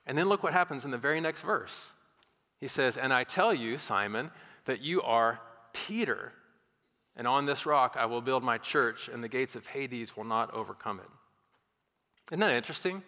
And 0.07 0.17
then 0.17 0.29
look 0.29 0.43
what 0.43 0.53
happens 0.53 0.85
in 0.85 0.91
the 0.91 0.99
very 0.99 1.21
next 1.21 1.43
verse. 1.43 1.93
He 2.59 2.69
says, 2.69 2.97
And 2.97 3.13
I 3.13 3.25
tell 3.25 3.55
you, 3.55 3.79
Simon, 3.79 4.31
that 4.65 4.83
you 4.83 5.03
are 5.03 5.41
Peter, 5.73 6.33
and 7.17 7.27
on 7.27 7.47
this 7.47 7.67
rock 7.67 7.97
I 7.99 8.07
will 8.07 8.21
build 8.21 8.43
my 8.43 8.59
church, 8.59 9.09
and 9.09 9.23
the 9.23 9.29
gates 9.29 9.55
of 9.55 9.67
Hades 9.67 10.17
will 10.17 10.25
not 10.25 10.53
overcome 10.53 11.01
it. 11.01 11.11
Isn't 12.33 12.41
that 12.41 12.51
interesting? 12.51 13.03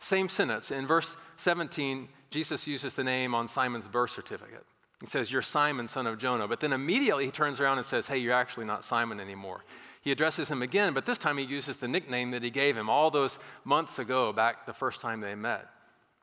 Same 0.00 0.28
sentence. 0.28 0.70
In 0.70 0.86
verse 0.86 1.16
17, 1.36 2.08
Jesus 2.30 2.66
uses 2.66 2.94
the 2.94 3.04
name 3.04 3.34
on 3.34 3.46
Simon's 3.46 3.88
birth 3.88 4.10
certificate. 4.10 4.64
He 5.00 5.06
says, 5.06 5.30
You're 5.30 5.42
Simon, 5.42 5.88
son 5.88 6.06
of 6.06 6.18
Jonah. 6.18 6.48
But 6.48 6.60
then 6.60 6.72
immediately 6.72 7.24
he 7.24 7.30
turns 7.30 7.60
around 7.60 7.78
and 7.78 7.86
says, 7.86 8.08
Hey, 8.08 8.18
you're 8.18 8.34
actually 8.34 8.66
not 8.66 8.84
Simon 8.84 9.20
anymore. 9.20 9.64
He 10.02 10.10
addresses 10.10 10.50
him 10.50 10.62
again, 10.62 10.94
but 10.94 11.06
this 11.06 11.16
time 11.16 11.38
he 11.38 11.44
uses 11.44 11.76
the 11.76 11.88
nickname 11.88 12.32
that 12.32 12.42
he 12.42 12.50
gave 12.50 12.76
him 12.76 12.90
all 12.90 13.10
those 13.10 13.38
months 13.64 14.00
ago, 14.00 14.32
back 14.32 14.66
the 14.66 14.72
first 14.72 15.00
time 15.00 15.20
they 15.20 15.36
met. 15.36 15.68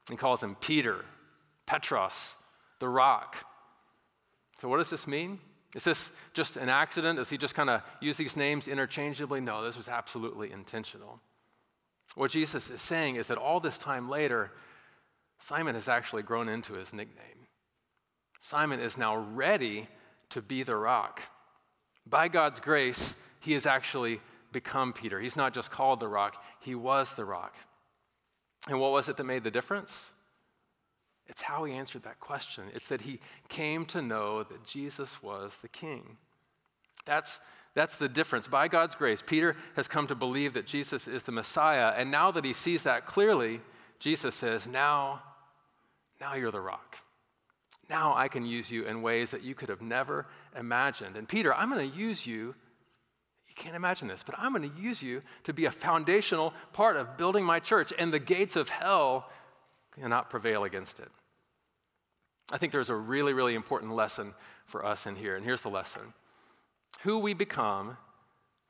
He 0.09 0.17
calls 0.17 0.43
him 0.43 0.55
Peter, 0.55 1.05
Petros, 1.65 2.35
the 2.79 2.89
rock. 2.89 3.37
So, 4.59 4.67
what 4.67 4.77
does 4.77 4.89
this 4.89 5.07
mean? 5.07 5.39
Is 5.75 5.85
this 5.85 6.11
just 6.33 6.57
an 6.57 6.67
accident? 6.67 7.19
Does 7.19 7.29
he 7.29 7.37
just 7.37 7.55
kind 7.55 7.69
of 7.69 7.81
use 8.01 8.17
these 8.17 8.35
names 8.35 8.67
interchangeably? 8.67 9.39
No, 9.39 9.63
this 9.63 9.77
was 9.77 9.87
absolutely 9.87 10.51
intentional. 10.51 11.21
What 12.15 12.31
Jesus 12.31 12.69
is 12.69 12.81
saying 12.81 13.15
is 13.15 13.27
that 13.27 13.37
all 13.37 13.61
this 13.61 13.77
time 13.77 14.09
later, 14.09 14.51
Simon 15.37 15.75
has 15.75 15.87
actually 15.87 16.23
grown 16.23 16.49
into 16.49 16.73
his 16.73 16.91
nickname. 16.91 17.47
Simon 18.41 18.79
is 18.79 18.97
now 18.97 19.15
ready 19.15 19.87
to 20.31 20.41
be 20.41 20.63
the 20.63 20.75
rock. 20.75 21.21
By 22.07 22.27
God's 22.27 22.59
grace, 22.59 23.15
he 23.39 23.53
has 23.53 23.65
actually 23.65 24.19
become 24.51 24.93
Peter. 24.93 25.19
He's 25.19 25.35
not 25.35 25.53
just 25.53 25.71
called 25.71 25.99
the 25.99 26.07
rock, 26.07 26.43
he 26.59 26.75
was 26.75 27.13
the 27.13 27.25
rock. 27.25 27.55
And 28.67 28.79
what 28.79 28.91
was 28.91 29.09
it 29.09 29.17
that 29.17 29.23
made 29.23 29.43
the 29.43 29.51
difference? 29.51 30.11
It's 31.27 31.43
how 31.43 31.63
he 31.63 31.73
answered 31.73 32.03
that 32.03 32.19
question. 32.19 32.65
It's 32.73 32.87
that 32.87 33.01
he 33.01 33.19
came 33.47 33.85
to 33.87 34.01
know 34.01 34.43
that 34.43 34.65
Jesus 34.65 35.21
was 35.21 35.57
the 35.57 35.67
king. 35.67 36.17
That's, 37.05 37.39
that's 37.75 37.97
the 37.97 38.09
difference. 38.09 38.47
By 38.47 38.67
God's 38.67 38.95
grace, 38.95 39.23
Peter 39.25 39.55
has 39.75 39.87
come 39.87 40.07
to 40.07 40.15
believe 40.15 40.55
that 40.55 40.65
Jesus 40.65 41.07
is 41.07 41.23
the 41.23 41.31
Messiah. 41.31 41.93
And 41.95 42.09
now 42.09 42.31
that 42.31 42.43
he 42.43 42.53
sees 42.53 42.83
that 42.83 43.05
clearly, 43.05 43.61
Jesus 43.99 44.33
says, 44.33 44.67
Now, 44.67 45.21
now 46.19 46.33
you're 46.33 46.51
the 46.51 46.59
rock. 46.59 46.97
Now 47.89 48.13
I 48.15 48.27
can 48.27 48.45
use 48.45 48.71
you 48.71 48.85
in 48.85 49.01
ways 49.01 49.31
that 49.31 49.43
you 49.43 49.55
could 49.55 49.69
have 49.69 49.81
never 49.81 50.25
imagined. 50.57 51.15
And 51.15 51.27
Peter, 51.27 51.53
I'm 51.53 51.69
going 51.69 51.89
to 51.89 51.97
use 51.97 52.25
you. 52.25 52.55
Can't 53.59 53.75
imagine 53.75 54.07
this, 54.07 54.23
but 54.23 54.35
I'm 54.39 54.53
going 54.53 54.69
to 54.69 54.81
use 54.81 55.03
you 55.03 55.21
to 55.43 55.51
be 55.51 55.65
a 55.65 55.71
foundational 55.71 56.53
part 56.71 56.95
of 56.95 57.17
building 57.17 57.43
my 57.43 57.59
church, 57.59 57.91
and 57.99 58.11
the 58.11 58.17
gates 58.17 58.55
of 58.55 58.69
hell 58.69 59.29
cannot 59.99 60.29
prevail 60.29 60.63
against 60.63 61.01
it. 61.01 61.09
I 62.53 62.57
think 62.57 62.71
there's 62.71 62.89
a 62.89 62.95
really, 62.95 63.33
really 63.33 63.55
important 63.55 63.91
lesson 63.91 64.33
for 64.65 64.85
us 64.85 65.05
in 65.05 65.17
here, 65.17 65.35
and 65.35 65.43
here's 65.43 65.61
the 65.61 65.69
lesson 65.69 66.13
Who 67.01 67.19
we 67.19 67.33
become 67.33 67.97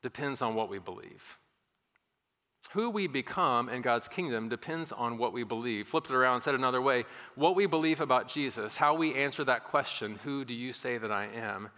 depends 0.02 0.42
on 0.42 0.56
what 0.56 0.68
we 0.68 0.80
believe. 0.80 1.38
Who 2.72 2.90
we 2.90 3.06
become 3.06 3.68
in 3.68 3.82
God's 3.82 4.08
kingdom 4.08 4.48
depends 4.48 4.90
on 4.90 5.18
what 5.18 5.32
we 5.32 5.44
believe. 5.44 5.86
Flipped 5.86 6.10
it 6.10 6.16
around, 6.16 6.40
said 6.40 6.56
another 6.56 6.82
way 6.82 7.04
what 7.36 7.54
we 7.54 7.66
believe 7.66 8.00
about 8.00 8.26
Jesus, 8.26 8.76
how 8.76 8.94
we 8.94 9.14
answer 9.14 9.44
that 9.44 9.62
question, 9.62 10.18
who 10.24 10.44
do 10.44 10.52
you 10.52 10.72
say 10.72 10.98
that 10.98 11.12
I 11.12 11.26
am, 11.26 11.68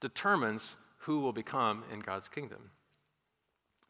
determines 0.00 0.76
who 1.02 1.20
will 1.20 1.32
become 1.32 1.84
in 1.92 2.00
God's 2.00 2.28
kingdom. 2.28 2.70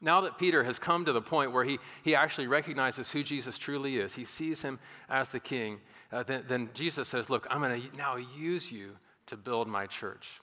Now 0.01 0.23
that 0.23 0.37
Peter 0.37 0.65
has 0.65 0.79
come 0.79 1.05
to 1.05 1.13
the 1.13 1.23
point 1.23 1.53
where 1.53 1.63
he, 1.63 1.79
he 2.03 2.15
actually 2.17 2.49
recognizes 2.49 3.11
who 3.11 3.23
Jesus 3.23 3.57
truly 3.57 3.99
is, 3.99 4.15
he 4.15 4.25
sees 4.25 4.61
him 4.61 4.81
as 5.09 5.29
the 5.29 5.39
king, 5.39 5.79
uh, 6.11 6.25
then, 6.25 6.45
then 6.49 6.71
Jesus 6.75 7.09
says, 7.09 7.31
Look, 7.31 7.47
I'm 7.49 7.61
going 7.61 7.81
to 7.81 7.97
now 7.97 8.17
use 8.17 8.73
you 8.73 8.97
to 9.27 9.37
build 9.37 9.69
my 9.69 9.87
church. 9.87 10.41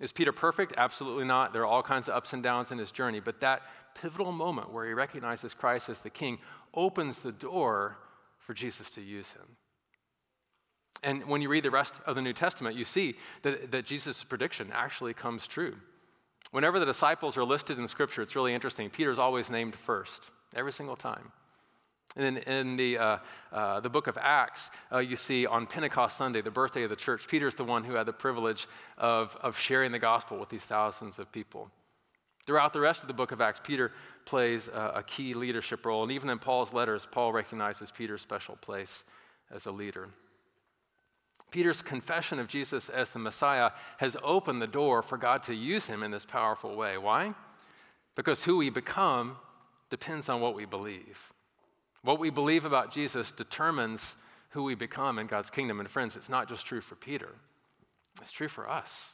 Is 0.00 0.12
Peter 0.12 0.32
perfect? 0.32 0.74
Absolutely 0.76 1.24
not. 1.24 1.52
There 1.52 1.62
are 1.62 1.66
all 1.66 1.82
kinds 1.82 2.08
of 2.08 2.14
ups 2.14 2.32
and 2.32 2.42
downs 2.42 2.72
in 2.72 2.78
his 2.78 2.92
journey, 2.92 3.20
but 3.20 3.40
that 3.40 3.62
pivotal 4.00 4.32
moment 4.32 4.72
where 4.72 4.86
he 4.86 4.92
recognizes 4.92 5.54
Christ 5.54 5.88
as 5.88 5.98
the 5.98 6.10
king 6.10 6.38
opens 6.72 7.20
the 7.20 7.32
door 7.32 7.98
for 8.38 8.54
Jesus 8.54 8.90
to 8.92 9.00
use 9.00 9.32
him. 9.32 9.56
And 11.02 11.26
when 11.26 11.42
you 11.42 11.48
read 11.48 11.64
the 11.64 11.70
rest 11.70 12.00
of 12.06 12.14
the 12.14 12.22
New 12.22 12.32
Testament, 12.32 12.76
you 12.76 12.84
see 12.84 13.16
that, 13.42 13.70
that 13.72 13.84
Jesus' 13.84 14.24
prediction 14.24 14.70
actually 14.72 15.14
comes 15.14 15.46
true. 15.46 15.76
Whenever 16.54 16.78
the 16.78 16.86
disciples 16.86 17.36
are 17.36 17.42
listed 17.42 17.80
in 17.80 17.88
Scripture, 17.88 18.22
it's 18.22 18.36
really 18.36 18.54
interesting. 18.54 18.88
Peter's 18.88 19.18
always 19.18 19.50
named 19.50 19.74
first, 19.74 20.30
every 20.54 20.70
single 20.70 20.94
time. 20.94 21.32
And 22.14 22.38
in, 22.38 22.44
in 22.44 22.76
the, 22.76 22.96
uh, 22.96 23.18
uh, 23.50 23.80
the 23.80 23.90
book 23.90 24.06
of 24.06 24.16
Acts, 24.20 24.70
uh, 24.92 24.98
you 24.98 25.16
see 25.16 25.46
on 25.46 25.66
Pentecost 25.66 26.16
Sunday, 26.16 26.42
the 26.42 26.52
birthday 26.52 26.84
of 26.84 26.90
the 26.90 26.94
church, 26.94 27.26
Peter's 27.26 27.56
the 27.56 27.64
one 27.64 27.82
who 27.82 27.94
had 27.94 28.06
the 28.06 28.12
privilege 28.12 28.68
of, 28.96 29.36
of 29.42 29.58
sharing 29.58 29.90
the 29.90 29.98
gospel 29.98 30.38
with 30.38 30.48
these 30.48 30.64
thousands 30.64 31.18
of 31.18 31.32
people. 31.32 31.72
Throughout 32.46 32.72
the 32.72 32.78
rest 32.78 33.02
of 33.02 33.08
the 33.08 33.14
book 33.14 33.32
of 33.32 33.40
Acts, 33.40 33.60
Peter 33.64 33.90
plays 34.24 34.68
a, 34.68 34.92
a 34.98 35.02
key 35.02 35.34
leadership 35.34 35.84
role. 35.84 36.04
And 36.04 36.12
even 36.12 36.30
in 36.30 36.38
Paul's 36.38 36.72
letters, 36.72 37.04
Paul 37.10 37.32
recognizes 37.32 37.90
Peter's 37.90 38.22
special 38.22 38.54
place 38.54 39.02
as 39.50 39.66
a 39.66 39.72
leader. 39.72 40.08
Peter's 41.54 41.82
confession 41.82 42.40
of 42.40 42.48
Jesus 42.48 42.88
as 42.88 43.10
the 43.10 43.20
Messiah 43.20 43.70
has 43.98 44.16
opened 44.24 44.60
the 44.60 44.66
door 44.66 45.02
for 45.02 45.16
God 45.16 45.44
to 45.44 45.54
use 45.54 45.86
him 45.86 46.02
in 46.02 46.10
this 46.10 46.24
powerful 46.24 46.74
way. 46.74 46.98
Why? 46.98 47.32
Because 48.16 48.42
who 48.42 48.56
we 48.56 48.70
become 48.70 49.36
depends 49.88 50.28
on 50.28 50.40
what 50.40 50.56
we 50.56 50.64
believe. 50.64 51.32
What 52.02 52.18
we 52.18 52.28
believe 52.28 52.64
about 52.64 52.90
Jesus 52.90 53.30
determines 53.30 54.16
who 54.48 54.64
we 54.64 54.74
become 54.74 55.16
in 55.16 55.28
God's 55.28 55.48
kingdom. 55.48 55.78
And 55.78 55.88
friends, 55.88 56.16
it's 56.16 56.28
not 56.28 56.48
just 56.48 56.66
true 56.66 56.80
for 56.80 56.96
Peter, 56.96 57.30
it's 58.20 58.32
true 58.32 58.48
for 58.48 58.68
us. 58.68 59.12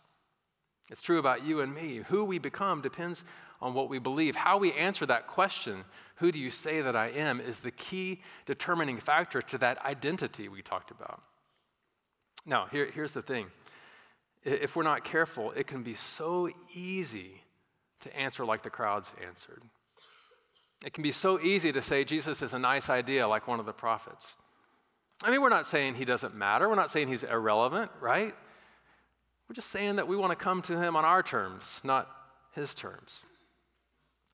It's 0.90 1.02
true 1.02 1.18
about 1.18 1.44
you 1.44 1.60
and 1.60 1.74
me. 1.74 1.96
Who 2.08 2.24
we 2.24 2.38
become 2.38 2.80
depends 2.80 3.22
on 3.60 3.74
what 3.74 3.90
we 3.90 3.98
believe. 3.98 4.34
How 4.34 4.56
we 4.56 4.72
answer 4.72 5.04
that 5.04 5.26
question, 5.26 5.84
who 6.16 6.32
do 6.32 6.40
you 6.40 6.50
say 6.50 6.80
that 6.80 6.96
I 6.96 7.08
am, 7.08 7.38
is 7.38 7.60
the 7.60 7.70
key 7.70 8.22
determining 8.46 8.98
factor 8.98 9.42
to 9.42 9.58
that 9.58 9.84
identity 9.84 10.48
we 10.48 10.62
talked 10.62 10.90
about. 10.90 11.22
Now, 12.46 12.66
here, 12.70 12.90
here's 12.92 13.12
the 13.12 13.22
thing 13.22 13.46
if 14.42 14.74
we're 14.74 14.82
not 14.82 15.04
careful, 15.04 15.52
it 15.52 15.66
can 15.66 15.82
be 15.82 15.94
so 15.94 16.48
easy 16.74 17.42
to 18.00 18.16
answer 18.16 18.44
like 18.44 18.62
the 18.62 18.70
crowds 18.70 19.12
answered. 19.26 19.62
It 20.84 20.94
can 20.94 21.02
be 21.02 21.12
so 21.12 21.38
easy 21.38 21.72
to 21.72 21.82
say 21.82 22.04
Jesus 22.04 22.40
is 22.40 22.54
a 22.54 22.58
nice 22.58 22.88
idea, 22.88 23.28
like 23.28 23.46
one 23.46 23.60
of 23.60 23.66
the 23.66 23.72
prophets. 23.72 24.36
I 25.22 25.30
mean, 25.30 25.42
we're 25.42 25.50
not 25.50 25.66
saying 25.66 25.96
he 25.96 26.06
doesn't 26.06 26.34
matter. 26.34 26.68
We're 26.68 26.74
not 26.74 26.90
saying 26.90 27.08
he's 27.08 27.22
irrelevant, 27.22 27.90
right? 28.00 28.34
We're 29.48 29.54
just 29.54 29.68
saying 29.68 29.96
that 29.96 30.08
we 30.08 30.16
want 30.16 30.30
to 30.30 30.36
come 30.36 30.62
to 30.62 30.78
him 30.78 30.96
on 30.96 31.04
our 31.04 31.22
terms, 31.22 31.82
not 31.84 32.08
his 32.52 32.74
terms. 32.74 33.24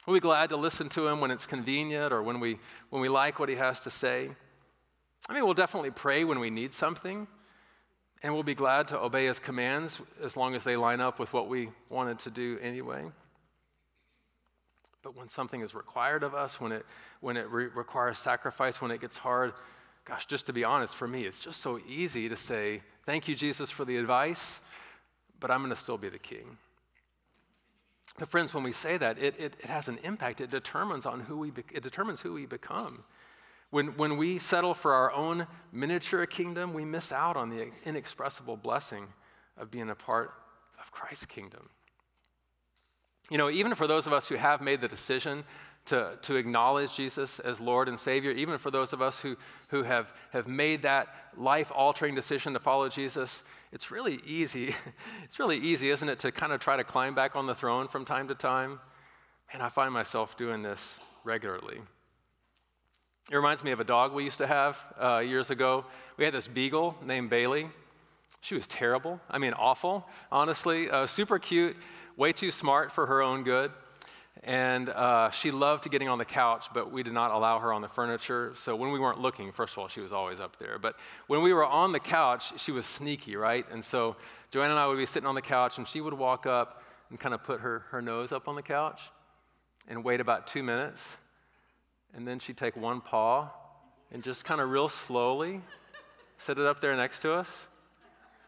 We'll 0.06 0.14
be 0.14 0.20
glad 0.20 0.50
to 0.50 0.56
listen 0.56 0.88
to 0.90 1.08
him 1.08 1.20
when 1.20 1.32
it's 1.32 1.46
convenient 1.46 2.12
or 2.12 2.22
when 2.22 2.38
we, 2.38 2.60
when 2.90 3.02
we 3.02 3.08
like 3.08 3.40
what 3.40 3.48
he 3.48 3.56
has 3.56 3.80
to 3.80 3.90
say. 3.90 4.30
I 5.28 5.34
mean, 5.34 5.44
we'll 5.44 5.54
definitely 5.54 5.90
pray 5.90 6.22
when 6.22 6.38
we 6.38 6.50
need 6.50 6.72
something, 6.72 7.26
and 8.22 8.32
we'll 8.32 8.42
be 8.42 8.54
glad 8.54 8.88
to 8.88 8.98
obey 8.98 9.26
his 9.26 9.38
commands 9.38 10.00
as 10.22 10.36
long 10.36 10.54
as 10.54 10.64
they 10.64 10.76
line 10.76 11.00
up 11.00 11.18
with 11.18 11.32
what 11.32 11.48
we 11.48 11.70
wanted 11.88 12.18
to 12.20 12.30
do 12.30 12.58
anyway. 12.62 13.04
But 15.02 15.16
when 15.16 15.28
something 15.28 15.60
is 15.60 15.74
required 15.74 16.22
of 16.22 16.34
us, 16.34 16.60
when 16.60 16.72
it, 16.72 16.84
when 17.20 17.36
it 17.36 17.48
re- 17.50 17.68
requires 17.74 18.18
sacrifice, 18.18 18.80
when 18.80 18.90
it 18.90 19.00
gets 19.00 19.16
hard, 19.16 19.52
gosh, 20.04 20.26
just 20.26 20.46
to 20.46 20.52
be 20.52 20.64
honest, 20.64 20.96
for 20.96 21.06
me, 21.06 21.24
it's 21.24 21.38
just 21.38 21.60
so 21.60 21.78
easy 21.88 22.28
to 22.28 22.36
say, 22.36 22.82
Thank 23.04 23.28
you, 23.28 23.36
Jesus, 23.36 23.70
for 23.70 23.84
the 23.84 23.98
advice, 23.98 24.58
but 25.38 25.48
I'm 25.48 25.60
going 25.60 25.70
to 25.70 25.76
still 25.76 25.96
be 25.96 26.08
the 26.08 26.18
king. 26.18 26.58
But 28.18 28.28
friends, 28.28 28.52
when 28.52 28.64
we 28.64 28.72
say 28.72 28.96
that, 28.96 29.16
it, 29.18 29.38
it, 29.38 29.54
it 29.60 29.66
has 29.66 29.86
an 29.86 29.98
impact. 30.02 30.40
It 30.40 30.50
determines 30.50 31.06
on 31.06 31.20
who 31.20 31.36
we 31.36 31.50
be- 31.50 31.62
it 31.72 31.84
determines 31.84 32.20
who 32.20 32.32
we 32.32 32.46
become. 32.46 33.04
When, 33.76 33.88
when 33.98 34.16
we 34.16 34.38
settle 34.38 34.72
for 34.72 34.94
our 34.94 35.12
own 35.12 35.46
miniature 35.70 36.24
kingdom, 36.24 36.72
we 36.72 36.86
miss 36.86 37.12
out 37.12 37.36
on 37.36 37.50
the 37.50 37.68
inexpressible 37.84 38.56
blessing 38.56 39.06
of 39.58 39.70
being 39.70 39.90
a 39.90 39.94
part 39.94 40.32
of 40.80 40.90
Christ's 40.90 41.26
kingdom. 41.26 41.68
You 43.30 43.36
know, 43.36 43.50
even 43.50 43.74
for 43.74 43.86
those 43.86 44.06
of 44.06 44.14
us 44.14 44.30
who 44.30 44.36
have 44.36 44.62
made 44.62 44.80
the 44.80 44.88
decision 44.88 45.44
to, 45.84 46.18
to 46.22 46.36
acknowledge 46.36 46.96
Jesus 46.96 47.38
as 47.38 47.60
Lord 47.60 47.90
and 47.90 48.00
Savior, 48.00 48.30
even 48.30 48.56
for 48.56 48.70
those 48.70 48.94
of 48.94 49.02
us 49.02 49.20
who, 49.20 49.36
who 49.68 49.82
have, 49.82 50.14
have 50.30 50.48
made 50.48 50.80
that 50.84 51.08
life 51.36 51.70
altering 51.70 52.14
decision 52.14 52.54
to 52.54 52.58
follow 52.58 52.88
Jesus, 52.88 53.42
it's 53.72 53.90
really 53.90 54.20
easy. 54.26 54.74
It's 55.24 55.38
really 55.38 55.58
easy, 55.58 55.90
isn't 55.90 56.08
it, 56.08 56.20
to 56.20 56.32
kind 56.32 56.54
of 56.54 56.60
try 56.60 56.78
to 56.78 56.84
climb 56.84 57.14
back 57.14 57.36
on 57.36 57.46
the 57.46 57.54
throne 57.54 57.88
from 57.88 58.06
time 58.06 58.28
to 58.28 58.34
time? 58.34 58.80
And 59.52 59.62
I 59.62 59.68
find 59.68 59.92
myself 59.92 60.34
doing 60.38 60.62
this 60.62 60.98
regularly. 61.24 61.82
It 63.28 63.34
reminds 63.34 63.64
me 63.64 63.72
of 63.72 63.80
a 63.80 63.84
dog 63.84 64.12
we 64.12 64.22
used 64.22 64.38
to 64.38 64.46
have 64.46 64.78
uh, 65.00 65.18
years 65.18 65.50
ago. 65.50 65.84
We 66.16 66.24
had 66.24 66.32
this 66.32 66.46
beagle 66.46 66.96
named 67.04 67.28
Bailey. 67.28 67.68
She 68.40 68.54
was 68.54 68.68
terrible. 68.68 69.20
I 69.28 69.38
mean, 69.38 69.52
awful, 69.52 70.08
honestly. 70.30 70.88
Uh, 70.88 71.06
super 71.06 71.40
cute 71.40 71.76
way 72.16 72.32
too 72.32 72.52
smart 72.52 72.92
for 72.92 73.06
her 73.06 73.22
own 73.22 73.42
good. 73.42 73.72
And 74.44 74.88
uh, 74.90 75.30
she 75.30 75.50
loved 75.50 75.90
getting 75.90 76.08
on 76.08 76.18
the 76.18 76.24
couch, 76.24 76.68
but 76.72 76.92
we 76.92 77.02
did 77.02 77.14
not 77.14 77.32
allow 77.32 77.58
her 77.58 77.72
on 77.72 77.82
the 77.82 77.88
furniture. 77.88 78.52
So 78.54 78.76
when 78.76 78.92
we 78.92 79.00
weren't 79.00 79.20
looking, 79.20 79.50
first 79.50 79.74
of 79.74 79.78
all, 79.80 79.88
she 79.88 80.00
was 80.00 80.12
always 80.12 80.38
up 80.38 80.56
there. 80.58 80.78
But 80.78 80.94
when 81.26 81.42
we 81.42 81.52
were 81.52 81.66
on 81.66 81.90
the 81.90 81.98
couch, 81.98 82.60
she 82.60 82.70
was 82.70 82.86
sneaky, 82.86 83.34
right? 83.34 83.66
And 83.72 83.84
so 83.84 84.14
Joanne 84.52 84.70
and 84.70 84.78
I 84.78 84.86
would 84.86 84.98
be 84.98 85.06
sitting 85.06 85.26
on 85.26 85.34
the 85.34 85.42
couch, 85.42 85.78
and 85.78 85.88
she 85.88 86.00
would 86.00 86.14
walk 86.14 86.46
up 86.46 86.84
and 87.10 87.18
kind 87.18 87.34
of 87.34 87.42
put 87.42 87.60
her, 87.60 87.80
her 87.90 88.00
nose 88.00 88.30
up 88.30 88.46
on 88.46 88.54
the 88.54 88.62
couch 88.62 89.00
and 89.88 90.04
wait 90.04 90.20
about 90.20 90.46
two 90.46 90.62
minutes. 90.62 91.16
And 92.16 92.26
then 92.26 92.40
she'd 92.40 92.56
take 92.56 92.76
one 92.76 93.00
paw 93.00 93.50
and 94.10 94.24
just 94.24 94.44
kind 94.44 94.60
of 94.60 94.70
real 94.70 94.88
slowly 94.88 95.60
set 96.38 96.58
it 96.58 96.66
up 96.66 96.80
there 96.80 96.96
next 96.96 97.20
to 97.20 97.32
us 97.32 97.68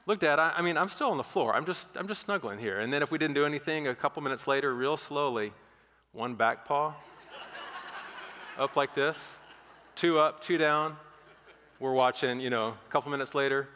look, 0.08 0.18
Dad, 0.18 0.38
I, 0.40 0.54
I, 0.56 0.62
mean, 0.62 0.76
I'm 0.76 0.88
still 0.88 1.10
on 1.10 1.18
the 1.18 1.22
floor. 1.22 1.54
I'm 1.54 1.66
just, 1.66 1.86
I'm 1.94 2.08
just 2.08 2.22
snuggling 2.22 2.58
here. 2.58 2.80
And 2.80 2.92
then 2.92 3.02
if 3.02 3.12
we 3.12 3.18
didn't 3.18 3.34
do 3.34 3.44
anything, 3.44 3.86
a 3.86 3.94
couple 3.94 4.22
minutes 4.22 4.48
later, 4.48 4.74
real 4.74 4.96
slowly, 4.96 5.52
one 6.12 6.34
back 6.34 6.64
paw, 6.64 6.94
up 8.58 8.74
like 8.74 8.94
this, 8.94 9.36
two 9.94 10.18
up, 10.18 10.40
two 10.40 10.58
down. 10.58 10.96
We're 11.78 11.92
watching, 11.92 12.40
you 12.40 12.50
know, 12.50 12.68
a 12.68 12.90
couple 12.90 13.12
minutes 13.12 13.34
later, 13.34 13.68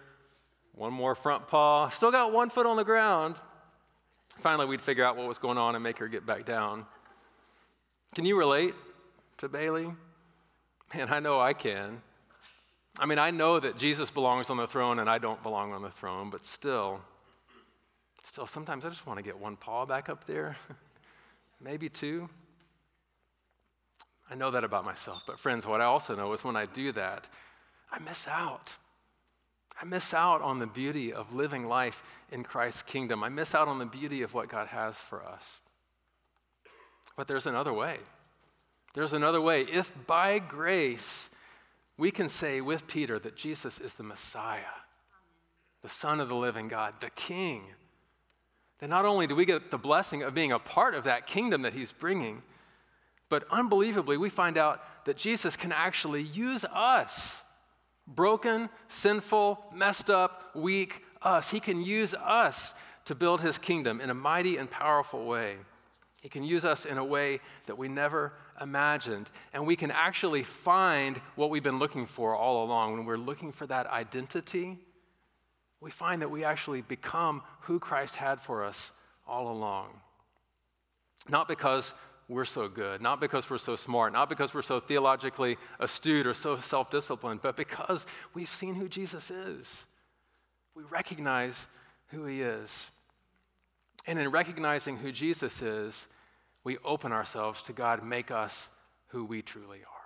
one 0.75 0.93
more 0.93 1.15
front 1.15 1.47
paw, 1.47 1.91
still 1.91 2.11
got 2.11 2.33
one 2.33 2.49
foot 2.49 2.67
on 2.67 2.77
the 2.77 2.85
ground. 2.85 3.37
Finally, 4.39 4.67
we'd 4.67 4.81
figure 4.81 5.05
out 5.05 5.17
what 5.17 5.29
was 5.29 5.39
going 5.39 5.59
on 5.59 5.75
and 5.75 5.85
make 5.85 5.99
her 5.99 6.09
get 6.09 6.25
back 6.25 6.47
down. 6.47 6.87
Can 8.15 8.25
you 8.25 8.39
relate 8.39 8.75
to 9.43 9.49
Bailey? 9.49 9.93
Man, 10.95 11.09
I 11.11 11.19
know 11.19 11.41
I 11.41 11.53
can. 11.53 12.01
I 13.01 13.07
mean, 13.07 13.19
I 13.19 13.33
know 13.33 13.59
that 13.59 13.77
Jesus 13.77 14.09
belongs 14.09 14.51
on 14.51 14.57
the 14.57 14.69
throne 14.69 15.01
and 15.01 15.11
I 15.11 15.19
don't 15.19 15.43
belong 15.43 15.73
on 15.73 15.83
the 15.83 15.91
throne, 15.91 16.31
but 16.31 16.47
still, 16.47 17.01
still, 18.23 18.47
sometimes 18.47 18.87
I 18.87 18.89
just 18.89 19.05
want 19.05 19.19
to 19.19 19.25
get 19.25 19.37
one 19.37 19.57
paw 19.57 19.85
back 19.85 20.09
up 20.09 20.29
there, 20.29 20.57
maybe 21.61 21.89
two. 21.89 22.29
I 24.31 24.37
know 24.37 24.53
that 24.53 24.63
about 24.63 24.85
myself. 24.85 25.25
But, 25.27 25.41
friends, 25.41 25.67
what 25.67 25.81
I 25.81 25.87
also 25.87 26.15
know 26.15 26.33
is 26.33 26.45
when 26.45 26.55
I 26.55 26.67
do 26.67 26.93
that, 26.93 27.29
I 27.91 27.99
miss 27.99 28.29
out. 28.29 28.77
I 29.81 29.85
miss 29.85 30.15
out 30.15 30.41
on 30.41 30.61
the 30.61 30.69
beauty 30.69 31.13
of 31.13 31.35
living 31.35 31.65
life 31.65 32.05
in 32.31 32.45
Christ's 32.45 32.83
kingdom. 32.83 33.25
I 33.25 33.29
miss 33.29 33.57
out 33.57 33.67
on 33.67 33.81
the 33.81 33.87
beauty 33.87 34.23
of 34.23 34.35
what 34.35 34.49
God 34.49 34.69
has 34.69 34.99
for 34.99 35.25
us. 35.25 35.59
But 37.17 37.27
there's 37.27 37.49
another 37.49 37.73
way. 37.73 37.99
There's 38.95 39.13
another 39.13 39.41
way. 39.41 39.63
If 39.63 39.93
by 40.07 40.39
grace 40.39 41.31
we 41.97 42.11
can 42.11 42.29
say 42.29 42.61
with 42.61 42.87
Peter 42.87 43.19
that 43.19 43.37
Jesus 43.37 43.79
is 43.79 43.95
the 43.95 44.03
Messiah, 44.03 44.61
the 45.83 45.89
Son 45.89 46.21
of 46.21 46.29
the 46.29 46.35
living 46.35 46.69
God, 46.69 46.95
the 47.01 47.11
King, 47.11 47.63
then 48.79 48.91
not 48.91 49.05
only 49.05 49.27
do 49.27 49.35
we 49.35 49.45
get 49.45 49.71
the 49.71 49.79
blessing 49.79 50.23
of 50.23 50.35
being 50.35 50.53
a 50.53 50.59
part 50.59 50.95
of 50.95 51.05
that 51.05 51.27
kingdom 51.27 51.63
that 51.63 51.73
he's 51.73 51.93
bringing, 51.93 52.43
but 53.29 53.45
unbelievably, 53.51 54.17
we 54.17 54.29
find 54.29 54.59
out 54.59 54.83
that 55.07 55.17
Jesus 55.17 55.57
can 55.57 55.73
actually 55.73 56.23
use 56.23 56.65
us 56.67 57.43
broken, 58.07 58.69
sinful, 58.89 59.59
messed 59.75 60.11
up, 60.11 60.51
weak 60.55 61.03
us. 61.23 61.51
He 61.51 61.61
can 61.61 61.83
use 61.83 62.15
us 62.15 62.75
to 63.05 63.15
build 63.15 63.41
his 63.41 63.59
kingdom 63.59 64.01
in 64.01 64.11
a 64.11 64.15
mighty 64.15 64.57
and 64.57 64.71
powerful 64.71 65.25
way. 65.25 65.57
He 66.21 66.29
can 66.29 66.45
use 66.45 66.65
us 66.65 66.85
in 66.85 66.99
a 66.99 67.05
way 67.05 67.41
that 67.67 67.79
we 67.79 67.89
never 67.89 68.33
imagined. 68.63 69.31
And 69.53 69.67
we 69.67 69.77
can 69.77 69.91
actually 69.91 70.43
find 70.43 71.19
what 71.35 71.51
we've 71.51 71.63
been 71.63 71.79
looking 71.79 72.07
for 72.07 72.35
all 72.35 72.65
along. 72.65 72.93
When 72.93 73.05
we're 73.05 73.17
looking 73.17 73.53
for 73.53 73.67
that 73.67 73.87
identity, 73.89 74.79
we 75.81 75.91
find 75.91 76.23
that 76.23 76.31
we 76.31 76.45
actually 76.45 76.83
become 76.83 77.43
who 77.63 77.79
Christ 77.79 78.17
had 78.17 78.41
for 78.41 78.65
us 78.65 78.93
all 79.27 79.51
along. 79.51 79.89
Not 81.29 81.49
because 81.49 81.95
we're 82.29 82.45
so 82.45 82.69
good, 82.69 83.03
not 83.03 83.21
because 83.21 83.51
we're 83.51 83.59
so 83.59 83.77
smart, 83.77 84.13
not 84.13 84.29
because 84.29 84.55
we're 84.55 84.63
so 84.63 84.81
theologically 84.81 85.59
astute 85.81 86.27
or 86.27 86.35
so 86.35 86.59
self 86.59 86.91
disciplined, 86.91 87.43
but 87.43 87.57
because 87.57 88.07
we've 88.33 88.49
seen 88.49 88.75
who 88.75 88.89
Jesus 88.89 89.31
is. 89.31 89.85
We 90.75 90.85
recognize 90.85 91.67
who 92.09 92.25
he 92.25 92.41
is. 92.41 92.91
And 94.07 94.19
in 94.19 94.31
recognizing 94.31 94.97
who 94.97 95.13
Jesus 95.13 95.63
is, 95.63 96.07
we 96.65 96.79
open 96.85 97.13
ourselves 97.13 97.63
to 97.63 97.73
God 97.73 98.05
make 98.05 98.31
us 98.31 98.69
who 99.09 99.25
we 99.25 99.43
truly 99.43 99.79
are. 99.79 100.03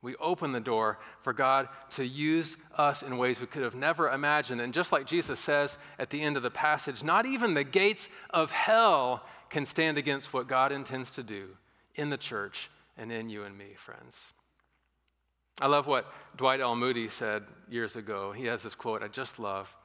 We 0.00 0.14
open 0.16 0.52
the 0.52 0.60
door 0.60 0.98
for 1.22 1.32
God 1.32 1.68
to 1.90 2.06
use 2.06 2.56
us 2.76 3.02
in 3.02 3.18
ways 3.18 3.40
we 3.40 3.48
could 3.48 3.64
have 3.64 3.74
never 3.74 4.08
imagined. 4.08 4.60
And 4.60 4.72
just 4.72 4.92
like 4.92 5.06
Jesus 5.06 5.40
says 5.40 5.76
at 5.98 6.10
the 6.10 6.20
end 6.20 6.36
of 6.36 6.42
the 6.42 6.50
passage, 6.50 7.02
not 7.02 7.26
even 7.26 7.54
the 7.54 7.64
gates 7.64 8.08
of 8.30 8.52
hell 8.52 9.24
can 9.50 9.66
stand 9.66 9.98
against 9.98 10.32
what 10.32 10.46
God 10.46 10.70
intends 10.70 11.10
to 11.12 11.22
do 11.22 11.48
in 11.96 12.10
the 12.10 12.16
church 12.16 12.70
and 12.96 13.10
in 13.10 13.28
you 13.28 13.42
and 13.42 13.58
me, 13.58 13.74
friends. 13.76 14.30
I 15.60 15.66
love 15.66 15.88
what 15.88 16.12
Dwight 16.36 16.60
L. 16.60 16.76
Moody 16.76 17.08
said 17.08 17.42
years 17.68 17.96
ago. 17.96 18.30
He 18.30 18.44
has 18.44 18.62
this 18.62 18.76
quote 18.76 19.02
I 19.02 19.08
just 19.08 19.40
love. 19.40 19.76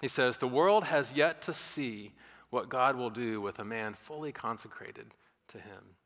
He 0.00 0.08
says, 0.08 0.38
The 0.38 0.46
world 0.46 0.84
has 0.84 1.12
yet 1.12 1.42
to 1.42 1.52
see 1.52 2.12
what 2.50 2.68
God 2.68 2.94
will 2.94 3.10
do 3.10 3.40
with 3.40 3.58
a 3.58 3.64
man 3.64 3.94
fully 3.94 4.30
consecrated 4.30 5.06
to 5.48 5.58
him. 5.58 5.96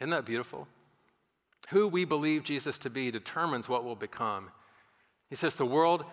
Isn't 0.00 0.10
that 0.10 0.24
beautiful? 0.24 0.68
Who 1.70 1.88
we 1.88 2.04
believe 2.04 2.44
Jesus 2.44 2.78
to 2.78 2.90
be 2.90 3.10
determines 3.10 3.68
what 3.68 3.84
will 3.84 3.96
become. 3.96 4.50
He 5.28 5.36
says 5.36 5.56
the 5.56 5.66
world 5.66 6.04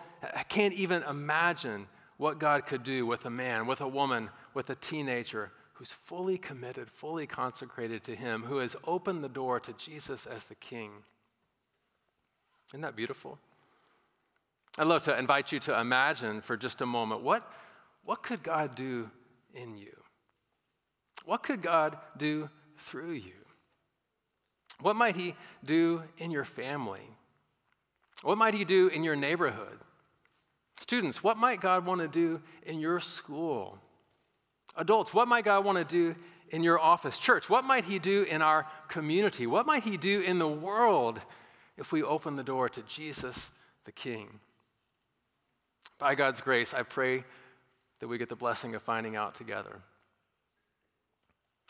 can't 0.48 0.74
even 0.74 1.02
imagine 1.04 1.86
what 2.18 2.38
God 2.38 2.66
could 2.66 2.82
do 2.82 3.06
with 3.06 3.24
a 3.26 3.30
man, 3.30 3.66
with 3.66 3.80
a 3.80 3.88
woman, 3.88 4.30
with 4.54 4.70
a 4.70 4.74
teenager 4.74 5.50
who's 5.74 5.92
fully 5.92 6.38
committed, 6.38 6.90
fully 6.90 7.26
consecrated 7.26 8.02
to 8.04 8.14
Him, 8.14 8.42
who 8.44 8.58
has 8.58 8.74
opened 8.84 9.22
the 9.22 9.28
door 9.28 9.60
to 9.60 9.72
Jesus 9.74 10.24
as 10.24 10.44
the 10.44 10.54
King. 10.54 10.90
Isn't 12.70 12.80
that 12.80 12.96
beautiful? 12.96 13.38
I'd 14.78 14.86
love 14.86 15.02
to 15.02 15.18
invite 15.18 15.52
you 15.52 15.58
to 15.60 15.78
imagine 15.78 16.40
for 16.40 16.56
just 16.56 16.80
a 16.80 16.86
moment 16.86 17.22
what, 17.22 17.50
what 18.04 18.22
could 18.22 18.42
God 18.42 18.74
do 18.74 19.10
in 19.54 19.76
you? 19.76 19.94
What 21.26 21.42
could 21.42 21.60
God 21.60 21.98
do 22.16 22.48
through 22.78 23.12
you? 23.12 23.32
What 24.80 24.96
might 24.96 25.16
He 25.16 25.34
do 25.64 26.02
in 26.16 26.30
your 26.30 26.44
family? 26.44 27.02
What 28.22 28.38
might 28.38 28.54
He 28.54 28.64
do 28.64 28.88
in 28.88 29.04
your 29.04 29.16
neighborhood? 29.16 29.78
Students, 30.78 31.22
what 31.22 31.36
might 31.36 31.60
God 31.60 31.84
want 31.84 32.00
to 32.00 32.08
do 32.08 32.40
in 32.62 32.80
your 32.80 33.00
school? 33.00 33.78
Adults, 34.76 35.12
what 35.12 35.26
might 35.26 35.44
God 35.44 35.64
want 35.64 35.78
to 35.78 35.84
do 35.84 36.14
in 36.50 36.62
your 36.62 36.78
office? 36.78 37.18
Church, 37.18 37.50
what 37.50 37.64
might 37.64 37.84
He 37.84 37.98
do 37.98 38.22
in 38.22 38.40
our 38.40 38.66
community? 38.88 39.46
What 39.46 39.66
might 39.66 39.82
He 39.82 39.96
do 39.96 40.20
in 40.20 40.38
the 40.38 40.48
world 40.48 41.20
if 41.76 41.90
we 41.92 42.02
open 42.02 42.36
the 42.36 42.44
door 42.44 42.68
to 42.68 42.82
Jesus 42.82 43.50
the 43.84 43.92
King? 43.92 44.38
By 45.98 46.14
God's 46.14 46.40
grace, 46.40 46.72
I 46.72 46.82
pray 46.82 47.24
that 47.98 48.06
we 48.06 48.18
get 48.18 48.28
the 48.28 48.36
blessing 48.36 48.76
of 48.76 48.82
finding 48.82 49.16
out 49.16 49.34
together. 49.34 49.80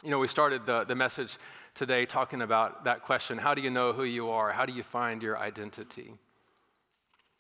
You 0.03 0.11
know, 0.11 0.19
we 0.19 0.29
started 0.29 0.67
the, 0.67 0.85
the 0.85 0.95
message 0.95 1.39
today 1.75 2.05
talking 2.05 2.43
about 2.43 2.85
that 2.85 3.03
question 3.03 3.39
how 3.39 3.55
do 3.55 3.63
you 3.63 3.71
know 3.71 3.93
who 3.93 4.05
you 4.05 4.31
are? 4.31 4.53
How 4.53 4.67
do 4.67 4.73
you 4.73 4.83
find 4.83 5.23
your 5.23 5.39
identity? 5.39 6.13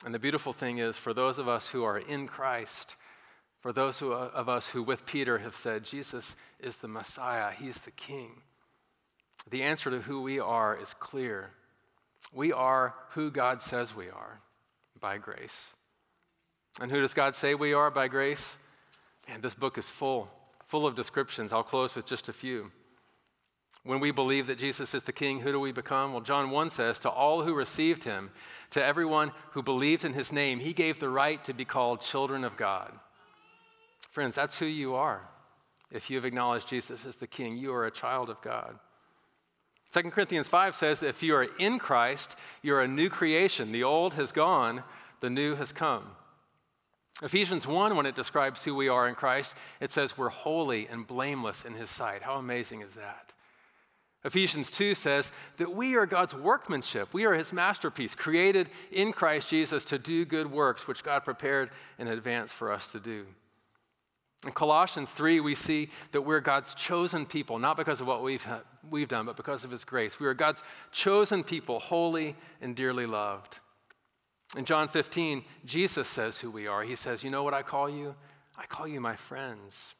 And 0.04 0.14
the 0.14 0.18
beautiful 0.18 0.52
thing 0.52 0.78
is, 0.78 0.96
for 0.96 1.12
those 1.12 1.38
of 1.38 1.48
us 1.48 1.68
who 1.68 1.84
are 1.84 1.98
in 1.98 2.26
Christ, 2.26 2.96
for 3.60 3.72
those 3.72 3.98
who, 3.98 4.12
of 4.12 4.48
us 4.48 4.68
who, 4.68 4.82
with 4.82 5.06
Peter, 5.06 5.38
have 5.38 5.54
said, 5.54 5.84
Jesus 5.84 6.36
is 6.60 6.78
the 6.78 6.88
Messiah, 6.88 7.50
He's 7.50 7.78
the 7.78 7.90
King, 7.90 8.42
the 9.50 9.62
answer 9.62 9.90
to 9.90 10.00
who 10.00 10.22
we 10.22 10.38
are 10.40 10.76
is 10.78 10.94
clear. 10.94 11.50
We 12.32 12.52
are 12.52 12.94
who 13.10 13.30
God 13.30 13.62
says 13.62 13.94
we 13.94 14.08
are 14.08 14.40
by 15.00 15.18
grace. 15.18 15.74
And 16.80 16.90
who 16.90 17.00
does 17.00 17.14
God 17.14 17.34
say 17.34 17.54
we 17.54 17.72
are 17.72 17.90
by 17.90 18.08
grace? 18.08 18.56
And 19.28 19.42
this 19.42 19.54
book 19.54 19.78
is 19.78 19.88
full 19.88 20.30
full 20.66 20.86
of 20.86 20.94
descriptions. 20.94 21.52
I'll 21.52 21.62
close 21.62 21.94
with 21.94 22.06
just 22.06 22.28
a 22.28 22.32
few. 22.32 22.70
When 23.84 24.00
we 24.00 24.10
believe 24.10 24.48
that 24.48 24.58
Jesus 24.58 24.94
is 24.94 25.04
the 25.04 25.12
King, 25.12 25.40
who 25.40 25.52
do 25.52 25.60
we 25.60 25.70
become? 25.70 26.12
Well, 26.12 26.20
John 26.20 26.50
1 26.50 26.70
says, 26.70 26.98
To 26.98 27.10
all 27.10 27.44
who 27.44 27.54
received 27.54 28.02
him, 28.02 28.30
to 28.70 28.84
everyone 28.84 29.30
who 29.52 29.62
believed 29.62 30.04
in 30.04 30.12
his 30.12 30.32
name, 30.32 30.58
he 30.58 30.72
gave 30.72 30.98
the 30.98 31.08
right 31.08 31.42
to 31.44 31.54
be 31.54 31.64
called 31.64 32.00
children 32.00 32.42
of 32.42 32.56
God. 32.56 32.92
Friends, 34.10 34.34
that's 34.34 34.58
who 34.58 34.66
you 34.66 34.96
are. 34.96 35.28
If 35.92 36.10
you 36.10 36.16
have 36.16 36.24
acknowledged 36.24 36.68
Jesus 36.68 37.06
as 37.06 37.16
the 37.16 37.28
King, 37.28 37.56
you 37.56 37.72
are 37.72 37.86
a 37.86 37.92
child 37.92 38.28
of 38.28 38.40
God. 38.42 38.76
2 39.92 40.02
Corinthians 40.10 40.48
5 40.48 40.74
says 40.74 41.04
if 41.04 41.22
you 41.22 41.36
are 41.36 41.46
in 41.60 41.78
Christ, 41.78 42.36
you're 42.62 42.80
a 42.80 42.88
new 42.88 43.08
creation. 43.08 43.70
The 43.70 43.84
old 43.84 44.14
has 44.14 44.32
gone, 44.32 44.82
the 45.20 45.30
new 45.30 45.54
has 45.54 45.70
come. 45.70 46.02
Ephesians 47.22 47.66
1, 47.66 47.96
when 47.96 48.04
it 48.04 48.14
describes 48.14 48.62
who 48.64 48.74
we 48.74 48.88
are 48.88 49.08
in 49.08 49.14
Christ, 49.14 49.56
it 49.80 49.90
says 49.90 50.18
we're 50.18 50.28
holy 50.28 50.86
and 50.86 51.06
blameless 51.06 51.64
in 51.64 51.72
his 51.72 51.88
sight. 51.88 52.22
How 52.22 52.34
amazing 52.34 52.82
is 52.82 52.94
that? 52.94 53.32
Ephesians 54.24 54.70
2 54.70 54.94
says 54.94 55.32
that 55.56 55.72
we 55.72 55.94
are 55.94 56.04
God's 56.04 56.34
workmanship. 56.34 57.14
We 57.14 57.24
are 57.24 57.32
his 57.32 57.52
masterpiece, 57.52 58.14
created 58.14 58.68
in 58.90 59.12
Christ 59.12 59.48
Jesus 59.48 59.84
to 59.86 59.98
do 59.98 60.24
good 60.24 60.50
works, 60.50 60.88
which 60.88 61.04
God 61.04 61.24
prepared 61.24 61.70
in 61.98 62.08
advance 62.08 62.52
for 62.52 62.72
us 62.72 62.90
to 62.92 63.00
do. 63.00 63.24
In 64.44 64.52
Colossians 64.52 65.10
3, 65.10 65.40
we 65.40 65.54
see 65.54 65.88
that 66.12 66.22
we're 66.22 66.40
God's 66.40 66.74
chosen 66.74 67.24
people, 67.24 67.58
not 67.58 67.76
because 67.76 68.00
of 68.00 68.06
what 68.06 68.22
we've, 68.22 68.46
we've 68.90 69.08
done, 69.08 69.26
but 69.26 69.36
because 69.36 69.64
of 69.64 69.70
his 69.70 69.84
grace. 69.84 70.20
We 70.20 70.26
are 70.26 70.34
God's 70.34 70.62
chosen 70.92 71.42
people, 71.42 71.78
holy 71.78 72.36
and 72.60 72.76
dearly 72.76 73.06
loved. 73.06 73.60
In 74.54 74.64
John 74.64 74.88
15, 74.88 75.44
Jesus 75.64 76.06
says 76.06 76.38
who 76.38 76.50
we 76.50 76.66
are. 76.66 76.82
He 76.82 76.94
says, 76.94 77.24
You 77.24 77.30
know 77.30 77.42
what 77.42 77.54
I 77.54 77.62
call 77.62 77.88
you? 77.88 78.14
I 78.56 78.66
call 78.66 78.86
you 78.86 79.00
my 79.00 79.16
friends. 79.16 79.94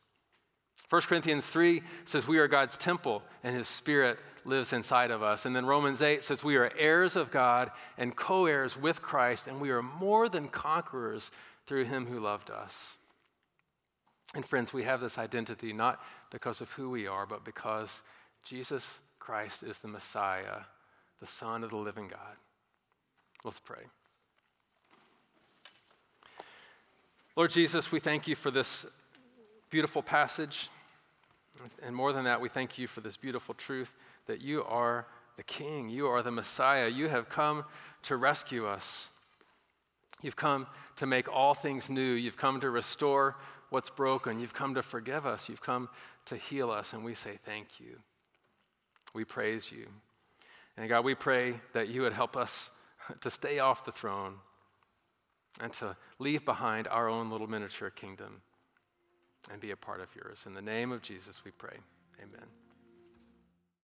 1 0.89 1.03
Corinthians 1.03 1.47
3 1.47 1.83
says 2.05 2.29
we 2.29 2.39
are 2.39 2.47
God's 2.47 2.77
temple 2.77 3.23
and 3.43 3.57
his 3.57 3.67
spirit 3.67 4.21
lives 4.45 4.73
inside 4.73 5.11
of 5.11 5.23
us. 5.23 5.45
And 5.45 5.57
then 5.57 5.67
Romans 5.67 6.01
8 6.01 6.23
says 6.23 6.45
we 6.45 6.57
are 6.57 6.71
heirs 6.79 7.17
of 7.17 7.31
God 7.31 7.71
and 7.99 8.15
co 8.15 8.47
heirs 8.47 8.77
with 8.77 9.03
Christ, 9.03 9.49
and 9.49 9.61
we 9.61 9.71
are 9.71 9.83
more 9.83 10.29
than 10.29 10.49
conquerors 10.49 11.33
through 11.67 11.85
him 11.85 12.07
who 12.07 12.21
loved 12.21 12.51
us. 12.51 12.99
And 14.35 14.45
friends, 14.45 14.73
we 14.73 14.85
have 14.85 15.01
this 15.01 15.19
identity 15.19 15.73
not 15.73 16.01
because 16.31 16.61
of 16.61 16.71
who 16.73 16.91
we 16.91 17.07
are, 17.07 17.27
but 17.27 17.45
because 17.45 18.03
Jesus 18.45 19.01
Christ 19.19 19.65
is 19.65 19.79
the 19.79 19.89
Messiah, 19.89 20.61
the 21.21 21.27
Son 21.27 21.65
of 21.65 21.71
the 21.71 21.77
living 21.77 22.07
God. 22.07 22.37
Let's 23.45 23.61
pray. 23.61 23.87
Lord 27.37 27.51
Jesus, 27.51 27.93
we 27.93 28.01
thank 28.01 28.27
you 28.27 28.35
for 28.35 28.51
this 28.51 28.87
beautiful 29.69 30.03
passage. 30.03 30.71
And 31.83 31.95
more 31.95 32.15
than 32.15 32.25
that, 32.25 32.41
we 32.41 32.49
thank 32.49 32.79
you 32.79 32.87
for 32.87 33.03
this 33.03 33.19
beautiful 33.19 33.55
truth 33.55 33.95
that 34.25 34.41
you 34.41 34.65
are 34.65 35.07
the 35.37 35.43
King. 35.43 35.91
You 35.91 36.07
are 36.07 36.23
the 36.23 36.31
Messiah. 36.31 36.89
You 36.89 37.09
have 37.09 37.29
come 37.29 37.67
to 38.05 38.17
rescue 38.17 38.67
us. 38.67 39.11
You've 40.23 40.37
come 40.37 40.67
to 40.97 41.05
make 41.05 41.31
all 41.31 41.53
things 41.53 41.91
new. 41.91 42.15
You've 42.15 42.39
come 42.39 42.59
to 42.61 42.71
restore 42.71 43.37
what's 43.69 43.91
broken. 43.91 44.41
You've 44.41 44.55
come 44.55 44.75
to 44.75 44.83
forgive 44.83 45.27
us. 45.27 45.47
You've 45.47 45.61
come 45.61 45.91
to 46.25 46.37
heal 46.37 46.71
us. 46.71 46.95
And 46.95 47.05
we 47.05 47.13
say 47.13 47.39
thank 47.45 47.79
you. 47.79 47.99
We 49.13 49.25
praise 49.25 49.71
you. 49.71 49.89
And 50.79 50.89
God, 50.89 51.05
we 51.05 51.15
pray 51.15 51.61
that 51.75 51.89
you 51.89 52.01
would 52.01 52.15
help 52.15 52.35
us 52.35 52.71
to 53.21 53.31
stay 53.31 53.59
off 53.59 53.85
the 53.85 53.93
throne 53.93 54.37
and 55.61 55.73
to 55.75 55.97
leave 56.19 56.45
behind 56.45 56.89
our 56.89 57.09
own 57.09 57.31
little 57.31 57.47
miniature 57.47 57.91
kingdom 57.91 58.43
and 59.51 59.61
be 59.61 59.71
a 59.71 59.77
part 59.77 60.01
of 60.01 60.15
yours. 60.15 60.45
In 60.47 60.55
the 60.55 60.63
name 60.63 60.93
of 60.93 61.03
Jesus, 61.03 61.45
we 61.45 61.51
pray. 61.51 61.77
Amen. 62.21 62.47